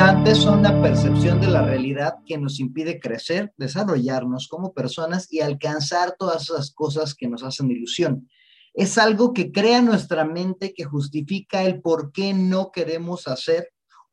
Limitantes 0.00 0.38
son 0.38 0.62
la 0.62 0.80
percepción 0.80 1.42
de 1.42 1.48
la 1.48 1.60
realidad 1.60 2.14
que 2.24 2.38
nos 2.38 2.58
impide 2.58 2.98
crecer, 2.98 3.52
desarrollarnos 3.58 4.48
como 4.48 4.72
personas 4.72 5.30
y 5.30 5.40
alcanzar 5.40 6.16
todas 6.18 6.44
esas 6.44 6.70
cosas 6.70 7.14
que 7.14 7.28
nos 7.28 7.42
hacen 7.42 7.70
ilusión. 7.70 8.26
Es 8.72 8.96
algo 8.96 9.34
que 9.34 9.52
crea 9.52 9.82
nuestra 9.82 10.24
mente 10.24 10.72
que 10.72 10.84
justifica 10.84 11.64
el 11.64 11.82
por 11.82 12.12
qué 12.12 12.32
no 12.32 12.70
queremos 12.72 13.28
hacer 13.28 13.68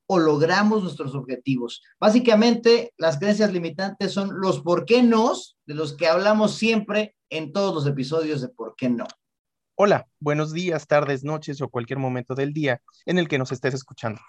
o 0.07 0.19
logramos 0.19 0.83
nuestros 0.83 1.15
objetivos. 1.15 1.81
Básicamente, 2.01 2.93
las 2.97 3.17
creencias 3.17 3.53
limitantes 3.53 4.11
son 4.11 4.41
los 4.41 4.59
por 4.59 4.83
qué 4.83 5.03
no 5.03 5.31
de 5.65 5.73
los 5.73 5.95
que 5.95 6.07
hablamos 6.07 6.55
siempre 6.55 7.15
en 7.29 7.53
todos 7.53 7.73
los 7.73 7.87
episodios 7.87 8.41
de 8.41 8.49
por 8.49 8.75
qué 8.75 8.89
no. 8.89 9.07
Hola, 9.75 10.09
buenos 10.19 10.51
días, 10.51 10.85
tardes, 10.85 11.23
noches 11.23 11.61
o 11.61 11.69
cualquier 11.69 11.99
momento 11.99 12.35
del 12.35 12.51
día 12.51 12.81
en 13.05 13.19
el 13.19 13.29
que 13.29 13.37
nos 13.37 13.53
estés 13.53 13.73
escuchando. 13.73 14.19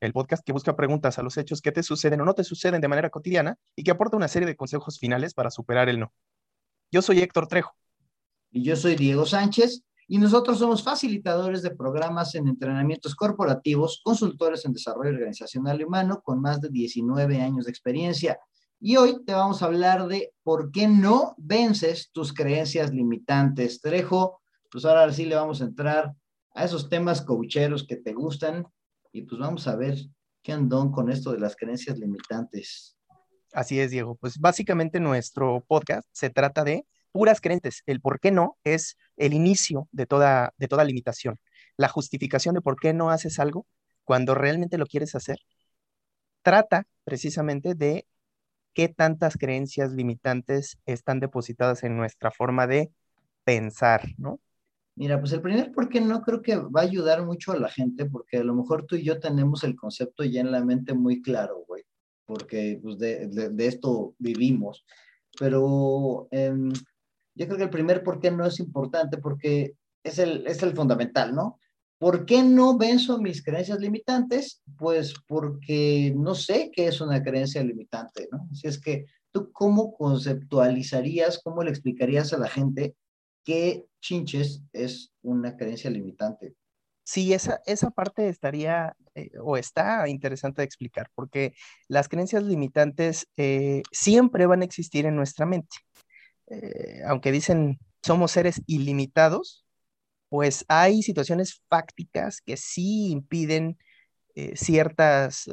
El 0.00 0.12
podcast 0.12 0.44
que 0.44 0.52
busca 0.52 0.76
preguntas 0.76 1.18
a 1.18 1.22
los 1.22 1.36
hechos 1.36 1.60
que 1.60 1.72
te 1.72 1.82
suceden 1.82 2.20
o 2.20 2.24
no 2.24 2.34
te 2.34 2.44
suceden 2.44 2.80
de 2.80 2.88
manera 2.88 3.10
cotidiana 3.10 3.56
y 3.74 3.84
que 3.84 3.90
aporta 3.90 4.16
una 4.16 4.28
serie 4.28 4.46
de 4.46 4.56
consejos 4.56 4.98
finales 4.98 5.34
para 5.34 5.50
superar 5.50 5.88
el 5.88 6.00
no. 6.00 6.12
Yo 6.90 7.02
soy 7.02 7.20
Héctor 7.20 7.48
Trejo. 7.48 7.74
Y 8.50 8.62
yo 8.62 8.76
soy 8.76 8.94
Diego 8.94 9.26
Sánchez 9.26 9.82
y 10.06 10.18
nosotros 10.18 10.58
somos 10.58 10.82
facilitadores 10.82 11.62
de 11.62 11.70
programas 11.70 12.34
en 12.34 12.46
entrenamientos 12.46 13.14
corporativos, 13.14 14.00
consultores 14.04 14.64
en 14.64 14.72
desarrollo 14.72 15.10
organizacional 15.10 15.80
y 15.80 15.84
humano 15.84 16.20
con 16.22 16.40
más 16.40 16.60
de 16.60 16.68
19 16.68 17.40
años 17.40 17.64
de 17.64 17.70
experiencia. 17.70 18.38
Y 18.80 18.96
hoy 18.96 19.24
te 19.24 19.32
vamos 19.32 19.62
a 19.62 19.66
hablar 19.66 20.06
de 20.06 20.34
por 20.42 20.70
qué 20.70 20.86
no 20.86 21.34
vences 21.38 22.10
tus 22.12 22.32
creencias 22.34 22.92
limitantes. 22.92 23.80
Trejo, 23.80 24.42
pues 24.70 24.84
ahora 24.84 25.10
sí 25.12 25.24
le 25.24 25.36
vamos 25.36 25.62
a 25.62 25.64
entrar 25.64 26.14
a 26.54 26.64
esos 26.64 26.88
temas 26.88 27.22
coacheros 27.22 27.86
que 27.86 27.96
te 27.96 28.12
gustan 28.12 28.66
y 29.14 29.22
pues 29.22 29.40
vamos 29.40 29.68
a 29.68 29.76
ver 29.76 29.96
qué 30.42 30.52
andón 30.52 30.90
con 30.90 31.08
esto 31.08 31.30
de 31.30 31.38
las 31.38 31.54
creencias 31.54 31.98
limitantes. 31.98 32.98
Así 33.52 33.78
es, 33.78 33.92
Diego. 33.92 34.16
Pues 34.16 34.38
básicamente 34.38 34.98
nuestro 34.98 35.64
podcast 35.68 36.06
se 36.10 36.30
trata 36.30 36.64
de 36.64 36.84
puras 37.12 37.40
creencias. 37.40 37.84
El 37.86 38.00
por 38.00 38.18
qué 38.18 38.32
no 38.32 38.58
es 38.64 38.98
el 39.16 39.32
inicio 39.32 39.88
de 39.92 40.06
toda, 40.06 40.52
de 40.58 40.66
toda 40.66 40.82
limitación. 40.82 41.38
La 41.76 41.88
justificación 41.88 42.56
de 42.56 42.60
por 42.60 42.74
qué 42.74 42.92
no 42.92 43.10
haces 43.10 43.38
algo 43.38 43.66
cuando 44.02 44.34
realmente 44.34 44.78
lo 44.78 44.86
quieres 44.86 45.14
hacer. 45.14 45.38
Trata 46.42 46.88
precisamente 47.04 47.76
de 47.76 48.08
qué 48.72 48.88
tantas 48.88 49.36
creencias 49.36 49.92
limitantes 49.92 50.78
están 50.86 51.20
depositadas 51.20 51.84
en 51.84 51.96
nuestra 51.96 52.32
forma 52.32 52.66
de 52.66 52.90
pensar, 53.44 54.02
¿no? 54.18 54.40
Mira, 54.96 55.18
pues 55.18 55.32
el 55.32 55.42
primer 55.42 55.72
por 55.72 55.88
qué 55.88 56.00
no 56.00 56.22
creo 56.22 56.40
que 56.40 56.56
va 56.56 56.82
a 56.82 56.84
ayudar 56.84 57.24
mucho 57.24 57.52
a 57.52 57.58
la 57.58 57.68
gente, 57.68 58.06
porque 58.06 58.38
a 58.38 58.44
lo 58.44 58.54
mejor 58.54 58.86
tú 58.86 58.94
y 58.94 59.02
yo 59.02 59.18
tenemos 59.18 59.64
el 59.64 59.74
concepto 59.74 60.22
ya 60.22 60.40
en 60.40 60.52
la 60.52 60.64
mente 60.64 60.94
muy 60.94 61.20
claro, 61.20 61.64
güey, 61.66 61.82
porque 62.24 62.78
pues, 62.80 62.98
de, 62.98 63.28
de, 63.28 63.66
esto 63.66 64.14
vivimos. 64.18 64.84
Pero 65.38 66.28
em, 66.30 66.72
yo 67.34 67.46
creo 67.46 67.56
que 67.56 67.64
el 67.64 67.70
primer 67.70 68.04
por 68.04 68.20
qué 68.20 68.30
no 68.30 68.46
es 68.46 68.60
importante 68.60 69.18
porque 69.18 69.74
es 70.04 70.20
el, 70.20 70.46
es 70.46 70.62
el 70.62 70.74
fundamental, 70.74 71.34
¿no? 71.34 71.58
¿Por 71.98 72.24
qué 72.24 72.42
no 72.42 72.76
venzo 72.78 73.20
mis 73.20 73.42
creencias 73.42 73.80
limitantes? 73.80 74.62
Pues 74.76 75.14
porque 75.26 76.12
no 76.16 76.34
sé 76.36 76.70
qué 76.72 76.86
es 76.86 77.00
una 77.00 77.22
creencia 77.22 77.64
limitante, 77.64 78.28
¿no? 78.30 78.46
Así 78.52 78.68
es 78.68 78.80
que 78.80 79.06
tú 79.32 79.50
cómo 79.50 79.92
conceptualizarías, 79.94 81.40
cómo 81.42 81.64
le 81.64 81.70
explicarías 81.70 82.32
a 82.32 82.38
la 82.38 82.48
gente 82.48 82.94
qué 83.44 83.86
chinches 84.00 84.62
es 84.72 85.12
una 85.22 85.56
creencia 85.56 85.90
limitante? 85.90 86.54
Sí, 87.04 87.34
esa, 87.34 87.60
esa 87.66 87.90
parte 87.90 88.28
estaría 88.28 88.96
eh, 89.14 89.30
o 89.40 89.56
está 89.58 90.08
interesante 90.08 90.62
de 90.62 90.66
explicar, 90.66 91.10
porque 91.14 91.54
las 91.86 92.08
creencias 92.08 92.42
limitantes 92.42 93.28
eh, 93.36 93.82
siempre 93.92 94.46
van 94.46 94.62
a 94.62 94.64
existir 94.64 95.04
en 95.06 95.14
nuestra 95.16 95.44
mente. 95.46 95.76
Eh, 96.48 97.02
aunque 97.06 97.30
dicen 97.32 97.78
somos 98.02 98.32
seres 98.32 98.62
ilimitados, 98.66 99.66
pues 100.30 100.64
hay 100.68 101.02
situaciones 101.02 101.62
fácticas 101.68 102.40
que 102.40 102.56
sí 102.56 103.10
impiden 103.10 103.78
ciertas, 104.54 105.48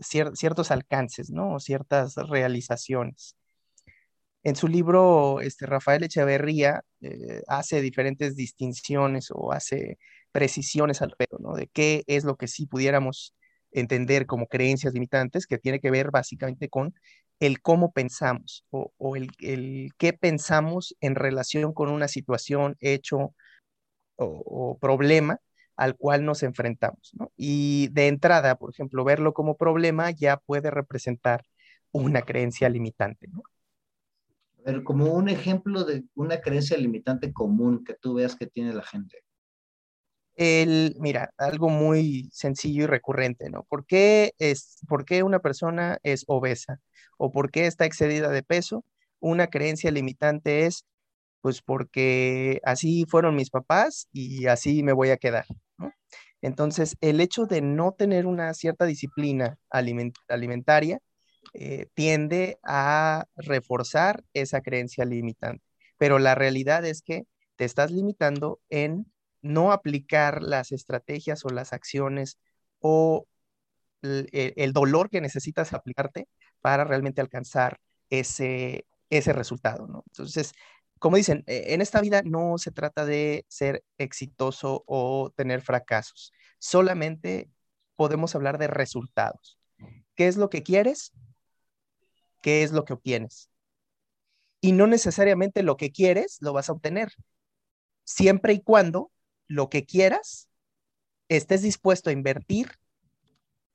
ciertos 0.00 0.70
alcances, 0.70 1.30
¿no? 1.30 1.60
Ciertas 1.60 2.14
realizaciones. 2.16 3.37
En 4.44 4.56
su 4.56 4.68
libro, 4.68 5.40
este, 5.40 5.66
Rafael 5.66 6.04
Echeverría 6.04 6.82
hace 7.48 7.80
diferentes 7.80 8.36
distinciones 8.36 9.28
o 9.32 9.52
hace 9.52 9.98
precisiones 10.32 11.02
al 11.02 11.10
respecto, 11.10 11.38
¿no? 11.40 11.54
De 11.54 11.68
qué 11.68 12.04
es 12.06 12.24
lo 12.24 12.36
que 12.36 12.48
sí 12.48 12.66
pudiéramos 12.66 13.34
entender 13.72 14.26
como 14.26 14.46
creencias 14.46 14.94
limitantes, 14.94 15.46
que 15.46 15.58
tiene 15.58 15.80
que 15.80 15.90
ver 15.90 16.10
básicamente 16.10 16.68
con 16.68 16.94
el 17.40 17.60
cómo 17.62 17.92
pensamos 17.92 18.64
o, 18.70 19.16
el, 19.16 19.92
qué 19.96 20.12
pensamos 20.12 20.96
en 21.00 21.14
relación 21.14 21.72
con 21.72 21.90
una 21.90 22.08
situación, 22.08 22.76
hecho 22.80 23.34
o, 24.16 24.78
problema 24.80 25.40
al 25.76 25.96
cual 25.96 26.24
nos 26.24 26.42
enfrentamos. 26.42 27.12
Y 27.36 27.88
de 27.92 28.08
entrada, 28.08 28.56
por 28.56 28.70
ejemplo, 28.72 29.04
verlo 29.04 29.32
como 29.32 29.56
problema 29.56 30.10
ya 30.10 30.38
puede 30.38 30.70
representar 30.70 31.44
una 31.92 32.22
creencia 32.22 32.68
limitante. 32.68 33.28
¿no? 33.28 33.42
Pero 34.68 34.84
como 34.84 35.14
un 35.14 35.30
ejemplo 35.30 35.82
de 35.84 36.04
una 36.14 36.42
creencia 36.42 36.76
limitante 36.76 37.32
común 37.32 37.84
que 37.84 37.94
tú 37.94 38.12
veas 38.12 38.36
que 38.36 38.46
tiene 38.46 38.74
la 38.74 38.82
gente. 38.82 39.24
El, 40.34 40.94
mira, 40.98 41.30
algo 41.38 41.70
muy 41.70 42.28
sencillo 42.34 42.84
y 42.84 42.86
recurrente, 42.86 43.48
¿no? 43.48 43.62
¿Por 43.62 43.86
qué, 43.86 44.34
es, 44.38 44.76
¿Por 44.86 45.06
qué 45.06 45.22
una 45.22 45.38
persona 45.38 45.98
es 46.02 46.24
obesa? 46.26 46.80
¿O 47.16 47.32
por 47.32 47.50
qué 47.50 47.64
está 47.64 47.86
excedida 47.86 48.28
de 48.28 48.42
peso? 48.42 48.84
Una 49.20 49.46
creencia 49.46 49.90
limitante 49.90 50.66
es, 50.66 50.84
pues 51.40 51.62
porque 51.62 52.60
así 52.62 53.06
fueron 53.08 53.36
mis 53.36 53.48
papás 53.48 54.10
y 54.12 54.48
así 54.48 54.82
me 54.82 54.92
voy 54.92 55.08
a 55.08 55.16
quedar. 55.16 55.46
Entonces, 56.42 56.94
el 57.00 57.22
hecho 57.22 57.46
de 57.46 57.62
no 57.62 57.92
tener 57.92 58.26
una 58.26 58.52
cierta 58.52 58.84
disciplina 58.84 59.56
alimentaria 59.70 61.00
eh, 61.54 61.86
tiende 61.94 62.58
a 62.62 63.26
reforzar 63.36 64.24
esa 64.34 64.60
creencia 64.60 65.04
limitante. 65.04 65.64
Pero 65.98 66.18
la 66.18 66.34
realidad 66.34 66.84
es 66.84 67.02
que 67.02 67.26
te 67.56 67.64
estás 67.64 67.90
limitando 67.90 68.60
en 68.70 69.12
no 69.42 69.72
aplicar 69.72 70.42
las 70.42 70.72
estrategias 70.72 71.44
o 71.44 71.50
las 71.50 71.72
acciones 71.72 72.38
o 72.80 73.26
el, 74.02 74.72
dolor 74.72 75.10
que 75.10 75.20
necesitas 75.20 75.72
aplicarte 75.72 76.28
para 76.60 76.84
realmente 76.84 77.20
alcanzar 77.20 77.78
ese, 78.10 78.86
ese 79.10 79.32
resultado. 79.32 80.04
Entonces, 80.06 80.52
como 80.98 81.16
dicen, 81.16 81.44
e, 81.46 81.74
en 81.74 81.80
esta 81.80 82.00
vida 82.00 82.22
no 82.22 82.58
se 82.58 82.70
trata 82.70 83.04
de 83.04 83.44
ser 83.48 83.84
exitoso 83.98 84.84
o 84.86 85.32
tener 85.36 85.62
fracasos, 85.62 86.32
solamente 86.58 87.50
podemos 87.96 88.34
hablar 88.34 88.58
de 88.58 88.68
resultados. 88.68 89.58
¿Qué 90.14 90.28
es 90.28 90.36
lo 90.36 90.50
que 90.50 90.62
quieres? 90.62 91.12
¿Qué 92.40 92.62
es 92.62 92.72
lo 92.72 92.84
que 92.84 92.94
obtienes? 92.94 93.50
Y 94.60 94.72
no 94.72 94.86
necesariamente 94.86 95.62
lo 95.62 95.76
que 95.76 95.92
quieres 95.92 96.38
lo 96.40 96.52
vas 96.52 96.68
a 96.68 96.72
obtener, 96.72 97.12
siempre 98.04 98.54
y 98.54 98.60
cuando 98.60 99.10
lo 99.46 99.68
que 99.68 99.84
quieras, 99.84 100.48
estés 101.28 101.62
dispuesto 101.62 102.10
a 102.10 102.12
invertir 102.12 102.72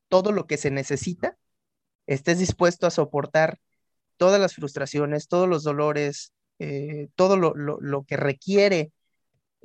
todo 0.10 0.32
lo 0.32 0.46
que 0.48 0.58
se 0.58 0.72
necesita, 0.72 1.38
estés 2.08 2.40
dispuesto 2.40 2.86
a 2.88 2.92
soportar 2.92 3.60
todas 4.18 4.40
las 4.40 4.56
frustraciones, 4.56 5.28
todos 5.28 5.48
los 5.48 5.64
dolores, 5.64 6.34
eh, 6.60 7.10
todo 7.16 7.36
lo, 7.38 8.04
que 8.06 8.18
requiere 8.18 8.92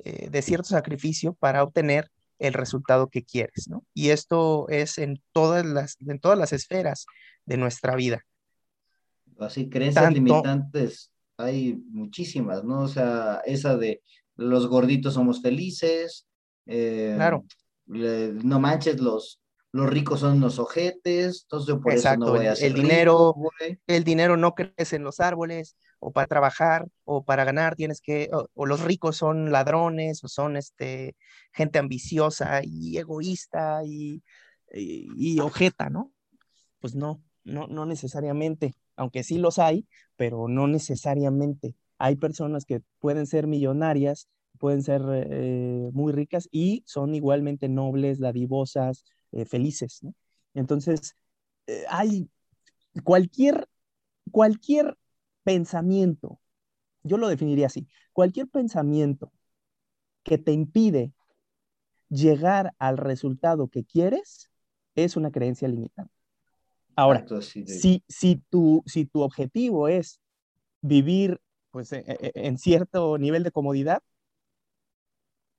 eh, 0.03 0.29
de 0.29 0.41
cierto 0.41 0.69
sacrificio 0.69 1.33
para 1.33 1.63
obtener 1.63 2.11
el 2.39 2.53
resultado 2.53 3.09
que 3.09 3.23
quieres, 3.23 3.67
¿no? 3.67 3.85
Y 3.93 4.09
esto 4.09 4.67
es 4.69 4.97
en 4.97 5.21
todas 5.33 5.65
las, 5.65 5.97
en 5.99 6.19
todas 6.19 6.37
las 6.37 6.53
esferas 6.53 7.05
de 7.45 7.57
nuestra 7.57 7.95
vida. 7.95 8.25
Así, 9.39 9.69
creencias 9.69 10.13
limitantes 10.13 11.11
hay 11.39 11.81
muchísimas, 11.91 12.63
¿no? 12.63 12.81
O 12.81 12.87
sea, 12.87 13.41
esa 13.45 13.77
de 13.77 14.01
los 14.35 14.67
gorditos 14.67 15.13
somos 15.13 15.41
felices. 15.41 16.27
Eh, 16.65 17.13
claro. 17.15 17.45
no 17.87 18.59
manches, 18.59 18.99
los, 18.99 19.41
los 19.71 19.89
ricos 19.89 20.19
son 20.19 20.39
los 20.39 20.59
ojetes, 20.59 21.43
entonces 21.43 21.75
por 21.81 21.93
Exacto, 21.93 22.25
eso 22.25 22.33
no 22.33 22.37
voy 22.37 22.47
a 22.47 22.53
el 22.53 22.73
dinero, 22.73 23.35
el 23.87 24.03
dinero 24.03 24.37
no 24.37 24.53
crece 24.53 24.97
en 24.97 25.03
los 25.03 25.19
árboles, 25.19 25.77
o 25.99 26.11
para 26.11 26.27
trabajar, 26.27 26.87
o 27.05 27.23
para 27.23 27.45
ganar 27.45 27.75
tienes 27.75 28.01
que, 28.01 28.29
o, 28.31 28.65
los 28.65 28.81
ricos 28.81 29.17
son 29.17 29.51
ladrones, 29.51 30.23
o 30.23 30.27
son 30.27 30.57
este, 30.57 31.15
gente 31.53 31.79
ambiciosa 31.79 32.61
y 32.63 32.97
egoísta 32.97 33.81
y, 33.85 34.21
y, 34.73 35.39
ojeta, 35.39 35.89
¿no? 35.89 36.11
Pues 36.79 36.95
no, 36.95 37.23
no, 37.43 37.67
no 37.67 37.85
necesariamente, 37.85 38.75
aunque 38.99 39.23
sí 39.23 39.37
los 39.37 39.59
hay, 39.59 39.87
pero 40.17 40.47
no 40.47 40.67
necesariamente 40.67 41.75
hay 41.97 42.17
personas 42.17 42.65
que 42.65 42.81
pueden 42.99 43.27
ser 43.27 43.47
millonarias, 43.47 44.29
pueden 44.57 44.83
ser 44.83 45.01
eh, 45.13 45.89
muy 45.93 46.11
ricas 46.13 46.49
y 46.51 46.83
son 46.85 47.15
igualmente 47.15 47.69
nobles, 47.69 48.19
dadivosas, 48.19 49.05
eh, 49.31 49.45
felices. 49.45 50.01
Entonces, 50.53 51.15
eh, 51.67 51.85
hay 51.89 52.29
cualquier, 53.03 53.67
cualquier 54.31 54.97
pensamiento, 55.43 56.39
yo 57.03 57.17
lo 57.17 57.29
definiría 57.29 57.67
así, 57.67 57.87
cualquier 58.13 58.47
pensamiento 58.49 59.31
que 60.23 60.37
te 60.37 60.51
impide 60.51 61.13
llegar 62.09 62.73
al 62.79 62.97
resultado 62.97 63.69
que 63.69 63.85
quieres 63.85 64.49
es 64.95 65.15
una 65.15 65.31
creencia 65.31 65.67
limitante. 65.69 66.18
Ahora, 66.99 67.25
si, 67.63 68.03
si, 68.09 68.35
tu, 68.49 68.83
si 68.85 69.05
tu 69.05 69.21
objetivo 69.21 69.87
es 69.87 70.19
vivir 70.81 71.39
pues, 71.71 71.93
e, 71.93 72.03
e, 72.05 72.31
en 72.35 72.57
cierto 72.57 73.17
nivel 73.17 73.43
de 73.43 73.51
comodidad 73.51 74.03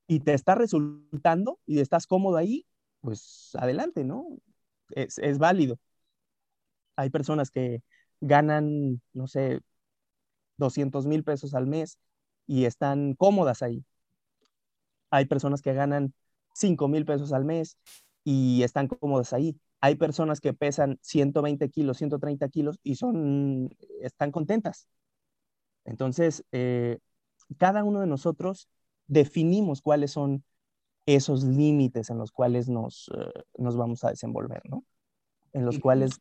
y 0.07 0.21
te 0.21 0.35
está 0.35 0.55
resultando 0.55 1.59
y 1.65 1.81
estás 1.81 2.07
cómodo 2.07 2.37
ahí, 2.37 2.67
pues 3.01 3.53
adelante, 3.55 4.05
¿no? 4.05 4.27
Es, 4.91 5.17
es 5.17 5.39
válido. 5.39 5.79
Hay 6.97 7.09
personas 7.09 7.51
que 7.51 7.83
ganan, 8.21 9.01
no 9.15 9.27
sé, 9.27 9.61
200 10.59 11.07
mil 11.07 11.25
pesos 11.25 11.55
al 11.55 11.67
mes 11.67 11.97
y 12.47 12.67
están 12.67 13.15
cómodas 13.15 13.63
ahí. 13.63 13.83
Hay 15.09 15.25
personas 15.25 15.63
que 15.63 15.73
ganan 15.73 16.13
5 16.53 16.87
mil 16.87 17.07
pesos 17.07 17.33
al 17.33 17.47
mes 17.47 17.79
y 18.25 18.63
están 18.63 18.89
cómodas 18.89 19.33
ahí. 19.33 19.59
Hay 19.81 19.95
personas 19.97 20.41
que 20.41 20.53
pesan 20.53 20.99
120 21.03 21.71
kilos, 21.71 21.99
130 21.99 22.49
kilos 22.49 22.79
y 22.83 22.97
son, 22.97 23.71
están 24.01 24.31
contentas. 24.31 24.89
Entonces, 25.85 26.45
eh, 26.53 26.99
cada 27.59 27.83
uno 27.85 28.01
de 28.01 28.07
nosotros 28.07 28.69
definimos 29.07 29.81
cuáles 29.81 30.13
son 30.13 30.45
esos 31.07 31.45
límites 31.45 32.11
en 32.11 32.19
los 32.19 32.31
cuales 32.31 32.69
nos, 32.69 33.11
eh, 33.17 33.43
nos 33.59 33.77
vamos 33.77 34.05
a 34.05 34.11
desenvolver, 34.11 34.63
¿no? 34.69 34.85
En 35.53 35.65
los 35.65 35.79
cuales 35.79 36.21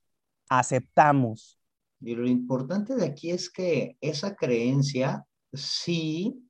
aceptamos. 0.50 1.60
Y 2.02 2.16
lo 2.16 2.28
importante 2.28 2.96
de 2.96 3.06
aquí 3.06 3.30
es 3.30 3.50
que 3.50 3.98
esa 4.02 4.36
creencia 4.36 5.26
sí 5.54 6.42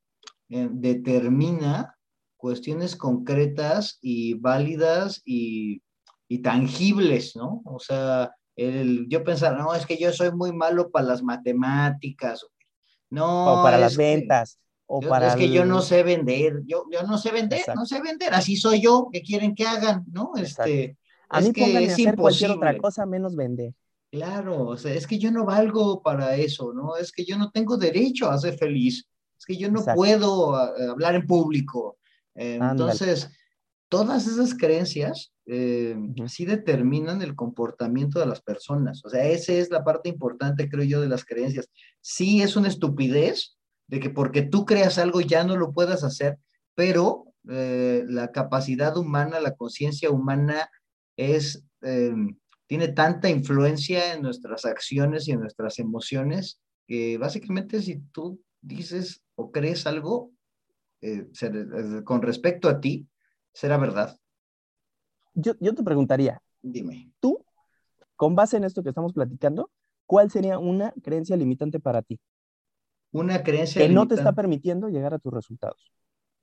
eh, 0.49 0.69
determina 0.71 1.97
cuestiones 2.37 2.95
concretas 2.95 3.97
y 4.01 4.35
válidas 4.35 5.21
y 5.25 5.81
y 6.29 6.39
tangibles, 6.41 7.35
¿no? 7.35 7.61
O 7.65 7.79
sea, 7.79 8.31
el, 8.55 9.07
yo 9.09 9.23
pensaba, 9.23 9.57
no, 9.57 9.73
es 9.73 9.85
que 9.85 9.97
yo 9.97 10.13
soy 10.13 10.31
muy 10.31 10.53
malo 10.53 10.91
para 10.91 11.07
las 11.07 11.23
matemáticas, 11.23 12.45
no. 13.09 13.59
O 13.59 13.63
para 13.63 13.77
las 13.77 13.97
ventas. 13.97 14.59
O 14.85 15.01
para 15.01 15.29
es 15.29 15.35
que 15.35 15.51
yo 15.51 15.65
no 15.65 15.81
sé 15.81 16.01
vender, 16.01 16.63
yo, 16.65 16.85
yo 16.91 17.03
no 17.03 17.17
sé 17.19 17.31
vender, 17.31 17.61
no 17.75 17.85
sé 17.85 18.01
vender, 18.01 18.33
así 18.33 18.55
soy 18.55 18.81
yo, 18.81 19.09
¿qué 19.11 19.21
quieren 19.21 19.53
que 19.53 19.67
hagan? 19.67 20.03
¿No? 20.11 20.31
Este, 20.35 20.97
a 21.29 21.41
mí 21.41 21.51
que 21.51 21.83
es 21.83 21.93
hacer 21.93 22.15
cualquier 22.15 22.51
otra 22.51 22.75
cosa 22.77 23.05
menos 23.05 23.35
vender. 23.35 23.73
Claro, 24.11 24.65
o 24.65 24.77
sea, 24.77 24.93
es 24.95 25.05
que 25.05 25.19
yo 25.19 25.31
no 25.31 25.45
valgo 25.45 26.01
para 26.01 26.35
eso, 26.35 26.73
¿no? 26.73 26.95
Es 26.95 27.11
que 27.11 27.23
yo 27.23 27.37
no 27.37 27.51
tengo 27.51 27.77
derecho 27.77 28.31
a 28.31 28.39
ser 28.39 28.57
feliz, 28.57 29.07
es 29.37 29.45
que 29.45 29.57
yo 29.57 29.69
no 29.69 29.83
puedo 29.93 30.55
hablar 30.55 31.13
en 31.13 31.27
público. 31.27 31.99
entonces, 32.33 33.29
todas 33.89 34.25
esas 34.25 34.55
creencias 34.55 35.31
eh, 35.51 35.97
sí 36.27 36.45
determinan 36.45 37.23
el 37.23 37.35
comportamiento 37.35 38.19
de 38.19 38.27
las 38.27 38.39
personas. 38.39 39.03
O 39.03 39.09
sea, 39.09 39.25
esa 39.25 39.53
es 39.53 39.71
la 39.71 39.83
parte 39.83 40.07
importante, 40.07 40.69
creo 40.69 40.83
yo, 40.83 41.01
de 41.01 41.09
las 41.09 41.25
creencias. 41.25 41.69
Sí 42.01 42.43
es 42.43 42.55
una 42.55 42.67
estupidez 42.67 43.57
de 43.87 43.99
que 43.99 44.11
porque 44.11 44.43
tú 44.43 44.63
creas 44.63 44.99
algo 44.99 45.21
ya 45.21 45.43
no 45.43 45.57
lo 45.57 45.71
puedas 45.71 46.03
hacer, 46.03 46.37
pero 46.75 47.33
eh, 47.49 48.03
la 48.07 48.31
capacidad 48.31 48.95
humana, 48.95 49.39
la 49.39 49.55
conciencia 49.55 50.11
humana 50.11 50.69
es, 51.17 51.65
eh, 51.81 52.13
tiene 52.67 52.89
tanta 52.89 53.27
influencia 53.27 54.13
en 54.13 54.21
nuestras 54.21 54.65
acciones 54.65 55.27
y 55.27 55.31
en 55.31 55.39
nuestras 55.39 55.79
emociones 55.79 56.61
que 56.85 57.17
básicamente 57.17 57.81
si 57.81 57.97
tú 58.11 58.39
dices 58.61 59.23
o 59.33 59.51
crees 59.51 59.87
algo 59.87 60.31
con 62.03 62.21
respecto 62.21 62.67
a 62.67 62.81
ti, 62.81 63.07
será 63.53 63.77
verdad 63.77 64.19
yo, 65.41 65.75
te 65.75 65.83
preguntaría, 65.83 66.41
dime, 66.61 67.11
tú, 67.19 67.43
con 68.15 68.35
base 68.35 68.57
en 68.57 68.63
esto 68.63 68.83
que 68.83 68.89
estamos 68.89 69.13
platicando, 69.13 69.71
¿cuál 70.05 70.31
sería 70.31 70.59
una 70.59 70.93
creencia 71.03 71.37
limitante 71.37 71.79
para 71.79 72.01
ti? 72.01 72.19
Una 73.11 73.43
creencia 73.43 73.81
que 73.81 73.89
no 73.89 74.07
te 74.07 74.15
está 74.15 74.33
permitiendo 74.33 74.89
llegar 74.89 75.13
a 75.13 75.19
tus 75.19 75.33
resultados. 75.33 75.91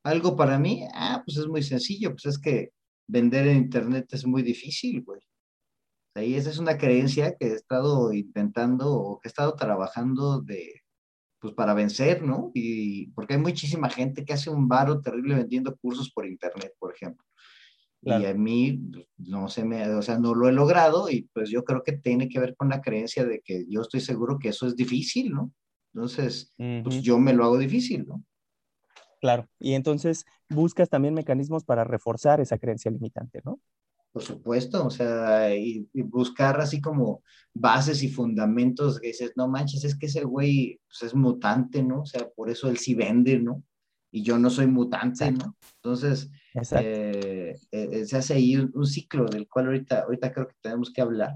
Algo 0.02 0.36
para 0.36 0.58
mí, 0.58 0.86
ah, 0.94 1.22
pues 1.24 1.36
es 1.36 1.46
muy 1.46 1.62
sencillo, 1.62 2.10
pues 2.10 2.26
es 2.26 2.38
que 2.38 2.70
vender 3.06 3.46
en 3.46 3.58
internet 3.58 4.06
es 4.12 4.26
muy 4.26 4.42
difícil, 4.42 5.02
güey. 5.02 5.20
Ahí 6.14 6.34
esa 6.34 6.50
es 6.50 6.58
una 6.58 6.78
creencia 6.78 7.36
que 7.36 7.48
he 7.48 7.52
estado 7.54 8.12
intentando 8.12 8.92
o 8.94 9.20
que 9.20 9.28
he 9.28 9.30
estado 9.30 9.54
trabajando 9.54 10.40
de, 10.40 10.80
pues 11.38 11.52
para 11.54 11.74
vencer, 11.74 12.22
¿no? 12.22 12.50
Y 12.54 13.08
porque 13.10 13.34
hay 13.34 13.40
muchísima 13.40 13.90
gente 13.90 14.24
que 14.24 14.32
hace 14.32 14.48
un 14.48 14.66
varo 14.66 15.00
terrible 15.00 15.34
vendiendo 15.34 15.76
cursos 15.76 16.10
por 16.10 16.26
internet, 16.26 16.72
por 16.78 16.94
ejemplo. 16.94 17.24
Y 18.02 18.12
a 18.12 18.34
mí 18.34 18.80
pues, 18.92 19.06
no 19.18 19.48
se 19.48 19.64
me, 19.64 19.88
o 19.94 20.02
sea, 20.02 20.18
no 20.18 20.34
lo 20.34 20.48
he 20.48 20.52
logrado 20.52 21.10
y 21.10 21.22
pues 21.32 21.50
yo 21.50 21.64
creo 21.64 21.82
que 21.82 21.92
tiene 21.92 22.28
que 22.28 22.38
ver 22.38 22.54
con 22.54 22.68
la 22.68 22.80
creencia 22.80 23.24
de 23.24 23.40
que 23.40 23.64
yo 23.68 23.80
estoy 23.80 24.00
seguro 24.00 24.38
que 24.38 24.50
eso 24.50 24.66
es 24.66 24.76
difícil, 24.76 25.32
¿no? 25.32 25.52
Entonces, 25.92 26.54
pues 26.56 27.00
yo 27.00 27.18
me 27.18 27.32
lo 27.32 27.44
hago 27.44 27.58
difícil, 27.58 28.06
¿no? 28.06 28.22
Claro, 29.20 29.48
y 29.58 29.72
entonces 29.72 30.24
buscas 30.48 30.88
también 30.88 31.14
mecanismos 31.14 31.64
para 31.64 31.84
reforzar 31.84 32.40
esa 32.40 32.58
creencia 32.58 32.90
limitante, 32.90 33.40
¿no? 33.44 33.58
Por 34.12 34.22
supuesto, 34.22 34.86
o 34.86 34.90
sea, 34.90 35.54
y, 35.54 35.88
buscar 35.94 36.60
así 36.60 36.80
como 36.80 37.22
bases 37.52 38.02
y 38.02 38.08
fundamentos 38.08 39.00
que 39.00 39.08
dices, 39.08 39.32
no 39.36 39.48
manches, 39.48 39.84
es 39.84 39.98
que 39.98 40.06
ese 40.06 40.24
güey 40.24 40.80
pues, 40.86 41.02
es 41.02 41.14
mutante, 41.14 41.82
¿no? 41.82 42.02
O 42.02 42.06
sea, 42.06 42.28
por 42.28 42.50
eso 42.50 42.68
él 42.68 42.78
sí 42.78 42.94
vende, 42.94 43.38
¿no? 43.38 43.62
Y 44.16 44.22
yo 44.22 44.38
no 44.38 44.48
soy 44.48 44.66
mutante, 44.66 45.30
¿no? 45.30 45.58
Entonces, 45.82 46.30
eh, 46.54 47.54
eh, 47.70 47.88
eh, 47.92 48.06
se 48.06 48.16
hace 48.16 48.32
ahí 48.32 48.56
un, 48.56 48.86
ciclo 48.86 49.26
del 49.26 49.46
cual 49.46 49.66
ahorita, 49.66 50.04
ahorita 50.04 50.32
creo 50.32 50.48
que 50.48 50.54
tenemos 50.62 50.90
que 50.90 51.02
hablar, 51.02 51.34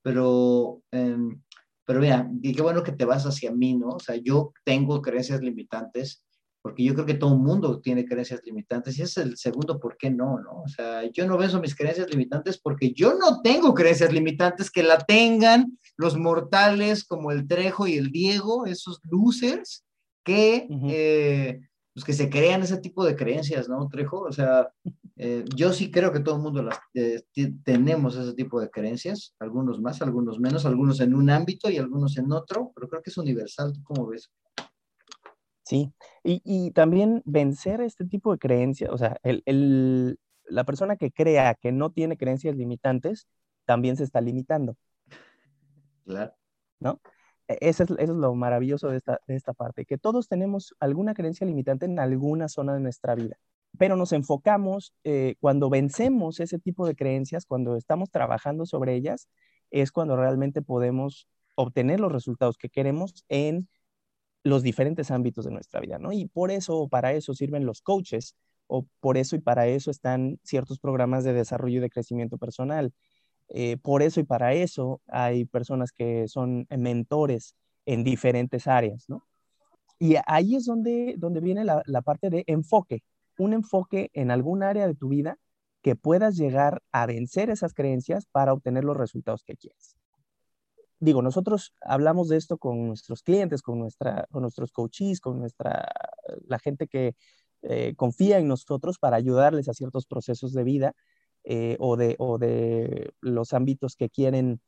pero, 0.00 0.80
em, 0.92 1.42
pero 1.84 1.98
mira, 1.98 2.30
y 2.40 2.54
qué 2.54 2.62
bueno 2.62 2.84
que 2.84 2.92
te 2.92 3.04
vas 3.04 3.26
hacia 3.26 3.50
mí, 3.50 3.74
¿no? 3.74 3.88
O 3.88 3.98
sea, 3.98 4.14
yo 4.14 4.52
tengo 4.64 5.02
creencias 5.02 5.40
limitantes, 5.40 6.22
porque 6.62 6.84
yo 6.84 6.94
creo 6.94 7.04
que 7.04 7.14
todo 7.14 7.34
el 7.34 7.40
mundo 7.40 7.80
tiene 7.80 8.04
creencias 8.04 8.42
limitantes, 8.44 8.96
y 8.96 9.02
ese 9.02 9.22
es 9.22 9.26
el 9.26 9.36
segundo 9.36 9.80
por 9.80 9.96
qué 9.96 10.08
no, 10.08 10.38
¿no? 10.38 10.62
O 10.62 10.68
sea, 10.68 11.10
yo 11.10 11.26
no 11.26 11.36
beso 11.36 11.60
mis 11.60 11.74
creencias 11.74 12.08
limitantes 12.10 12.60
porque 12.60 12.92
yo 12.92 13.14
no 13.14 13.42
tengo 13.42 13.74
creencias 13.74 14.12
limitantes 14.12 14.70
que 14.70 14.84
la 14.84 14.98
tengan 14.98 15.76
los 15.96 16.16
mortales 16.16 17.02
como 17.02 17.32
el 17.32 17.48
Trejo 17.48 17.88
y 17.88 17.96
el 17.96 18.12
Diego, 18.12 18.66
esos 18.66 19.00
losers, 19.10 19.84
que 20.22 20.68
pues 22.00 22.16
que 22.16 22.24
se 22.24 22.30
crean 22.30 22.62
ese 22.62 22.78
tipo 22.78 23.04
de 23.04 23.14
creencias, 23.14 23.68
¿no, 23.68 23.86
Trejo? 23.88 24.22
O 24.22 24.32
sea, 24.32 24.70
eh, 25.16 25.44
yo 25.54 25.70
sí 25.74 25.90
creo 25.90 26.10
que 26.12 26.20
todo 26.20 26.36
el 26.36 26.42
mundo 26.42 26.62
las, 26.62 26.78
eh, 26.94 27.22
tenemos 27.62 28.16
ese 28.16 28.32
tipo 28.32 28.58
de 28.58 28.70
creencias, 28.70 29.34
algunos 29.38 29.80
más, 29.82 30.00
algunos 30.00 30.40
menos, 30.40 30.64
algunos 30.64 31.00
en 31.00 31.14
un 31.14 31.28
ámbito 31.28 31.68
y 31.68 31.76
algunos 31.76 32.16
en 32.16 32.32
otro, 32.32 32.72
pero 32.74 32.88
creo 32.88 33.02
que 33.02 33.10
es 33.10 33.18
universal, 33.18 33.74
¿tú 33.74 33.82
cómo 33.82 34.06
ves? 34.06 34.30
Sí, 35.62 35.92
y, 36.24 36.40
y 36.42 36.70
también 36.70 37.22
vencer 37.26 37.82
este 37.82 38.06
tipo 38.06 38.32
de 38.32 38.38
creencias, 38.38 38.90
o 38.90 38.96
sea, 38.96 39.18
el, 39.22 39.42
el, 39.44 40.18
la 40.44 40.64
persona 40.64 40.96
que 40.96 41.12
crea 41.12 41.54
que 41.54 41.70
no 41.70 41.90
tiene 41.92 42.16
creencias 42.16 42.56
limitantes, 42.56 43.28
también 43.66 43.98
se 43.98 44.04
está 44.04 44.22
limitando. 44.22 44.74
Claro. 46.06 46.32
¿No? 46.80 46.98
E-, 47.50 47.58
eso 47.60 47.84
es, 47.98 48.08
lo 48.08 48.34
maravilloso 48.34 48.88
de 48.88 49.02
esta, 49.26 49.52
parte, 49.54 49.84
que 49.84 49.98
todos 49.98 50.28
tenemos 50.28 50.74
alguna 50.80 51.14
creencia 51.14 51.46
limitante 51.46 51.86
en 51.86 51.98
alguna 51.98 52.48
zona 52.48 52.74
de 52.74 52.80
nuestra 52.80 53.14
vida, 53.14 53.36
pero 53.78 53.96
nos 53.96 54.12
enfocamos 54.12 54.94
eh, 55.04 55.34
cuando 55.40 55.68
vencemos 55.70 56.40
ese 56.40 56.58
tipo 56.58 56.86
de 56.86 56.94
creencias, 56.94 57.46
cuando 57.46 57.76
estamos 57.76 58.10
trabajando 58.10 58.66
sobre 58.66 58.94
ellas, 58.94 59.28
es 59.70 59.92
cuando 59.92 60.16
realmente 60.16 60.62
podemos 60.62 61.28
obtener 61.56 62.00
los 62.00 62.12
resultados 62.12 62.56
que 62.56 62.70
queremos 62.70 63.24
en 63.28 63.68
los 64.44 64.62
diferentes 64.62 65.10
ámbitos 65.10 65.44
de 65.44 65.50
nuestra 65.50 65.80
vida, 65.80 65.98
¿no? 65.98 66.12
Y 66.12 66.26
por 66.26 66.50
eso 66.50 66.88
para 66.88 67.12
eso 67.12 67.34
sirven 67.34 67.66
los 67.66 67.82
coaches, 67.82 68.36
o 68.70 68.86
por 69.00 69.18
eso 69.18 69.36
y 69.36 69.40
para 69.40 69.66
eso 69.66 69.90
están 69.90 70.38
ciertos 70.44 70.78
programas 70.78 71.24
de 71.24 71.32
desarrollo 71.32 71.78
y 71.78 71.80
de 71.80 71.90
crecimiento 71.90 72.38
personal. 72.38 72.92
Eh, 73.50 73.76
por 73.78 74.02
eso 74.02 74.20
y 74.20 74.24
para 74.24 74.54
eso 74.54 75.00
hay 75.08 75.44
personas 75.44 75.92
que 75.92 76.28
son 76.28 76.66
mentores 76.70 77.56
en 77.84 78.04
diferentes 78.04 78.66
áreas, 78.66 79.08
¿no? 79.08 79.26
Y 79.98 80.16
ahí 80.26 80.56
es 80.56 80.64
donde, 80.64 81.14
donde 81.18 81.40
viene 81.40 81.64
la, 81.64 81.82
la 81.86 82.00
parte 82.00 82.30
de 82.30 82.44
enfoque, 82.46 83.02
un 83.38 83.52
enfoque 83.52 84.10
en 84.14 84.30
algún 84.30 84.62
área 84.62 84.86
de 84.86 84.94
tu 84.94 85.08
vida 85.08 85.36
que 85.82 85.96
puedas 85.96 86.36
llegar 86.36 86.82
a 86.92 87.06
vencer 87.06 87.50
esas 87.50 87.74
creencias 87.74 88.26
para 88.26 88.52
obtener 88.52 88.84
los 88.84 88.96
resultados 88.96 89.42
que 89.44 89.56
quieres. 89.56 89.96
Digo, 91.00 91.22
nosotros 91.22 91.74
hablamos 91.80 92.28
de 92.28 92.36
esto 92.36 92.58
con 92.58 92.86
nuestros 92.86 93.22
clientes, 93.22 93.62
con, 93.62 93.78
nuestra, 93.78 94.26
con 94.30 94.42
nuestros 94.42 94.70
coaches, 94.70 95.20
con 95.20 95.38
nuestra, 95.38 95.88
la 96.46 96.58
gente 96.58 96.86
que 96.86 97.14
eh, 97.62 97.94
confía 97.96 98.38
en 98.38 98.48
nosotros 98.48 98.98
para 98.98 99.16
ayudarles 99.16 99.68
a 99.68 99.74
ciertos 99.74 100.06
procesos 100.06 100.52
de 100.52 100.62
vida 100.62 100.94
eh, 101.44 101.76
o, 101.80 101.96
de, 101.96 102.16
o 102.18 102.38
de 102.38 103.14
los 103.20 103.52
ámbitos 103.52 103.96
que 103.96 104.10
quieren 104.10 104.60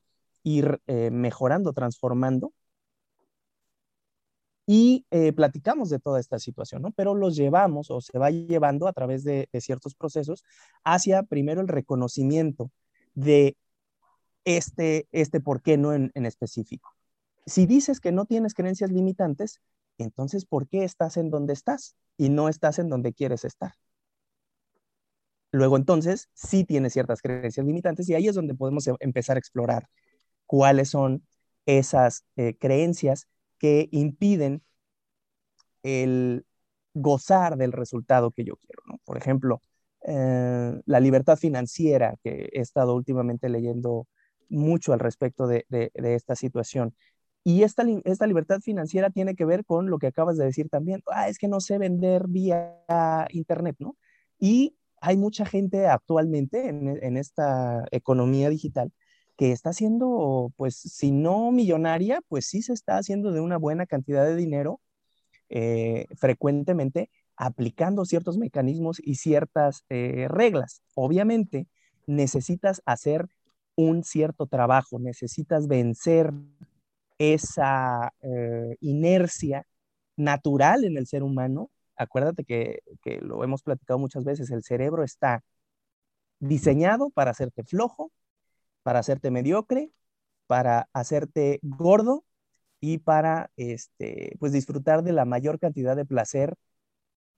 ir 0.43 0.81
eh, 0.87 1.11
mejorando, 1.11 1.73
transformando. 1.73 2.53
Y 4.67 5.07
eh, 5.11 5.33
platicamos 5.33 5.91
de 5.91 5.99
toda 5.99 6.21
esta 6.21 6.39
situación, 6.39 6.83
¿no? 6.83 6.93
Pero 6.93 7.15
los 7.15 7.37
llevamos 7.37 7.91
o 7.91 8.01
se 8.01 8.19
va 8.19 8.31
llevando 8.31 8.87
a 8.87 8.93
través 8.93 9.25
de, 9.25 9.49
ciertos 9.61 9.95
procesos 9.95 10.45
hacia 10.85 11.25
primero 11.25 11.61
el 11.61 11.69
reconocimiento 11.69 12.71
de 13.15 13.57
este, 14.45 15.09
este 15.13 15.41
por 15.41 15.63
qué 15.63 15.77
no 15.77 15.93
en, 15.93 16.11
en 16.15 16.27
específico. 16.27 16.91
Si 17.45 17.67
dices 17.67 18.01
que 18.01 18.13
no 18.13 18.25
tienes 18.25 18.55
creencias 18.55 18.93
limitantes, 18.93 19.61
entonces 19.99 20.47
¿por 20.47 20.69
qué 20.69 20.85
estás 20.85 21.17
en 21.17 21.31
donde 21.31 21.53
estás 21.53 21.97
y 22.17 22.29
no 22.29 22.49
estás 22.49 22.79
en 22.79 22.89
donde 22.89 23.13
quieres 23.13 23.45
estar? 23.45 23.75
Luego 25.53 25.77
entonces 25.77 26.31
sí 26.35 26.65
tienes 26.65 26.95
ciertas 26.95 27.21
creencias 27.21 27.65
limitantes 27.65 28.09
y 28.09 28.15
ahí 28.15 28.27
es 28.27 28.35
donde 28.35 28.55
podemos 28.55 28.87
em, 28.87 28.97
empezar 29.01 29.37
a 29.37 29.39
explorar 29.39 29.87
cuáles 30.47 30.91
son 30.91 31.27
esas 31.67 32.25
eh, 32.37 32.57
creencias 32.59 33.29
que 33.59 33.89
impiden 33.93 34.63
el 35.83 36.45
gozar 36.95 37.57
del 37.57 37.73
resultado 37.73 38.31
que 38.31 38.45
yo 38.45 38.57
quiero. 38.57 38.83
Por 39.05 39.19
ejemplo, 39.19 39.63
eh, 40.03 40.81
la 40.87 41.01
libertad 41.01 41.37
financiera, 41.37 42.17
que 42.23 42.49
he 42.53 42.61
estado 42.61 42.95
últimamente 42.95 43.49
leyendo 43.49 44.07
mucho 44.49 44.93
al 44.93 45.01
respecto 45.01 45.47
de, 45.47 45.67
esta 45.95 46.37
situación. 46.37 46.95
Y 47.45 47.63
esta, 47.65 47.85
esta, 48.05 48.27
libertad 48.27 48.61
financiera 48.61 49.11
tiene 49.11 49.35
que 49.35 49.45
ver 49.45 49.65
con 49.65 49.91
lo 49.91 49.99
que 49.99 50.09
acabas 50.09 50.37
de 50.37 50.45
decir 50.45 50.69
también. 50.69 51.03
Ah, 51.07 51.29
es 51.29 51.39
que 51.39 51.49
no 51.49 51.61
sé 51.61 51.79
vender 51.79 52.27
vía 52.29 52.77
Internet, 53.31 53.77
¿no? 53.81 53.97
Y 54.39 54.77
hay 55.03 55.17
mucha 55.17 55.45
gente 55.45 55.89
actualmente 55.89 56.69
en, 56.69 57.17
esta 57.17 57.85
economía 57.91 58.49
digital 58.49 58.93
que 59.37 59.51
está 59.51 59.71
haciendo, 59.71 60.53
pues, 60.57 60.77
si 60.77 61.11
no 61.11 61.51
millonaria, 61.51 62.21
pues 62.29 62.47
sí 62.47 62.63
se 62.63 62.73
está 62.73 62.99
haciendo 62.99 63.33
de 63.33 63.41
una 63.41 63.57
buena 63.57 63.85
cantidad 63.87 64.25
de 64.25 64.37
dinero 64.37 64.81
eh, 65.49 66.07
frecuentemente 66.17 67.11
aplicando 67.37 68.05
ciertos 68.05 68.39
mecanismos 68.39 69.01
y 69.03 69.17
ciertas 69.17 69.85
eh, 69.89 70.29
reglas. 70.29 70.83
Obviamente, 70.95 71.67
necesitas 72.07 72.81
hacer 72.87 73.27
un 73.75 74.05
cierto 74.05 74.47
trabajo, 74.47 75.01
necesitas 75.01 75.67
vencer 75.67 76.33
esa 77.19 78.13
eh, 78.23 78.77
inercia 78.81 79.67
natural 80.17 80.85
en 80.85 80.97
el 80.97 81.09
ser 81.09 81.25
humano 81.25 81.71
acuérdate 82.03 82.45
que, 82.45 82.83
lo 83.21 83.45
hemos 83.45 83.63
platicado 83.63 83.99
muchas 83.99 84.25
veces, 84.25 84.51
el 84.51 84.63
cerebro 84.63 85.03
está 85.03 85.43
diseñado 86.39 87.11
para 87.11 87.31
hacerte 87.31 87.65
flojo, 87.65 88.13
para 88.83 88.99
hacerte 88.99 89.31
mediocre, 89.31 89.91
para 90.47 90.89
hacerte 90.93 91.61
gordo 91.63 92.25
y 92.81 92.99
para 92.99 93.51
este, 93.57 94.37
pues 94.39 94.53
disfrutar 94.53 95.03
de 95.03 95.13
la 95.13 95.25
mayor 95.25 95.59
cantidad 95.59 95.97
de 95.97 96.05
placer 96.05 96.57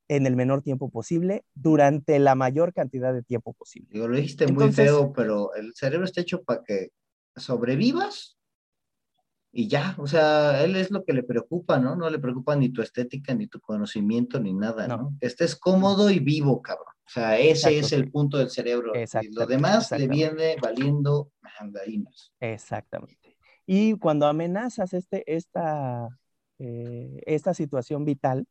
en 0.08 0.26
el 0.26 0.36
menor 0.36 0.62
tiempo 0.62 0.90
posible 0.90 1.44
durante 1.54 2.18
la 2.18 2.34
mayor 2.34 2.72
cantidad 2.72 3.12
de 3.14 3.22
tiempo 3.22 3.52
posible. 3.54 3.88
lo 3.92 4.08
dijiste 4.14 4.46
muy 4.46 4.72
feo, 4.72 5.12
pero 5.12 5.54
el 5.54 5.74
cerebro 5.74 6.04
está 6.04 6.20
hecho 6.20 6.42
para 6.42 6.62
que 6.62 6.90
sobrevivas 7.36 8.36
y 9.56 9.68
ya, 9.68 9.94
o 9.98 10.06
sea, 10.08 10.64
él 10.64 10.74
es 10.74 10.90
lo 10.90 11.04
que 11.04 11.12
le 11.12 11.22
preocupa, 11.22 11.78
¿no? 11.78 11.94
No 11.94 12.10
le 12.10 12.18
preocupa 12.18 12.56
ni 12.56 12.70
tu 12.70 12.82
estética, 12.82 13.34
ni 13.34 13.46
tu 13.46 13.60
conocimiento, 13.60 14.40
ni 14.40 14.52
nada, 14.52 14.88
¿no? 14.88 15.16
Que 15.20 15.28
estés 15.28 15.54
cómodo 15.54 16.10
y 16.10 16.18
vivo, 16.18 16.60
cabrón. 16.60 16.92
O 17.06 17.10
sea, 17.10 17.38
ese 17.38 17.78
es 17.78 17.92
el 17.92 18.10
punto 18.10 18.38
del 18.38 18.50
cerebro. 18.50 18.92
Y 18.94 19.32
lo 19.32 19.46
demás 19.46 19.92
le 19.92 20.08
viene 20.08 20.56
valiendo 20.60 21.30
mandarinas. 21.60 22.32
Exactamente. 22.40 23.36
Y 23.64 23.96
cuando 23.98 24.26
amenazas 24.26 24.92
este, 24.92 25.22
esta, 25.32 26.08
eh, 26.58 27.22
esta 27.24 27.54
situación 27.54 28.04
vital, 28.04 28.48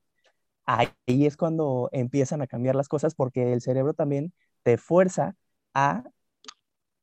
ahí 0.65 0.87
es 1.25 1.35
cuando 1.35 1.89
empiezan 1.91 2.41
a 2.41 2.47
cambiar 2.47 2.75
las 2.75 2.87
cosas 2.87 3.13
porque 3.13 3.51
el 3.51 3.61
cerebro 3.61 3.93
también 3.93 4.33
te 4.63 4.77
fuerza 4.77 5.35
a 5.73 6.03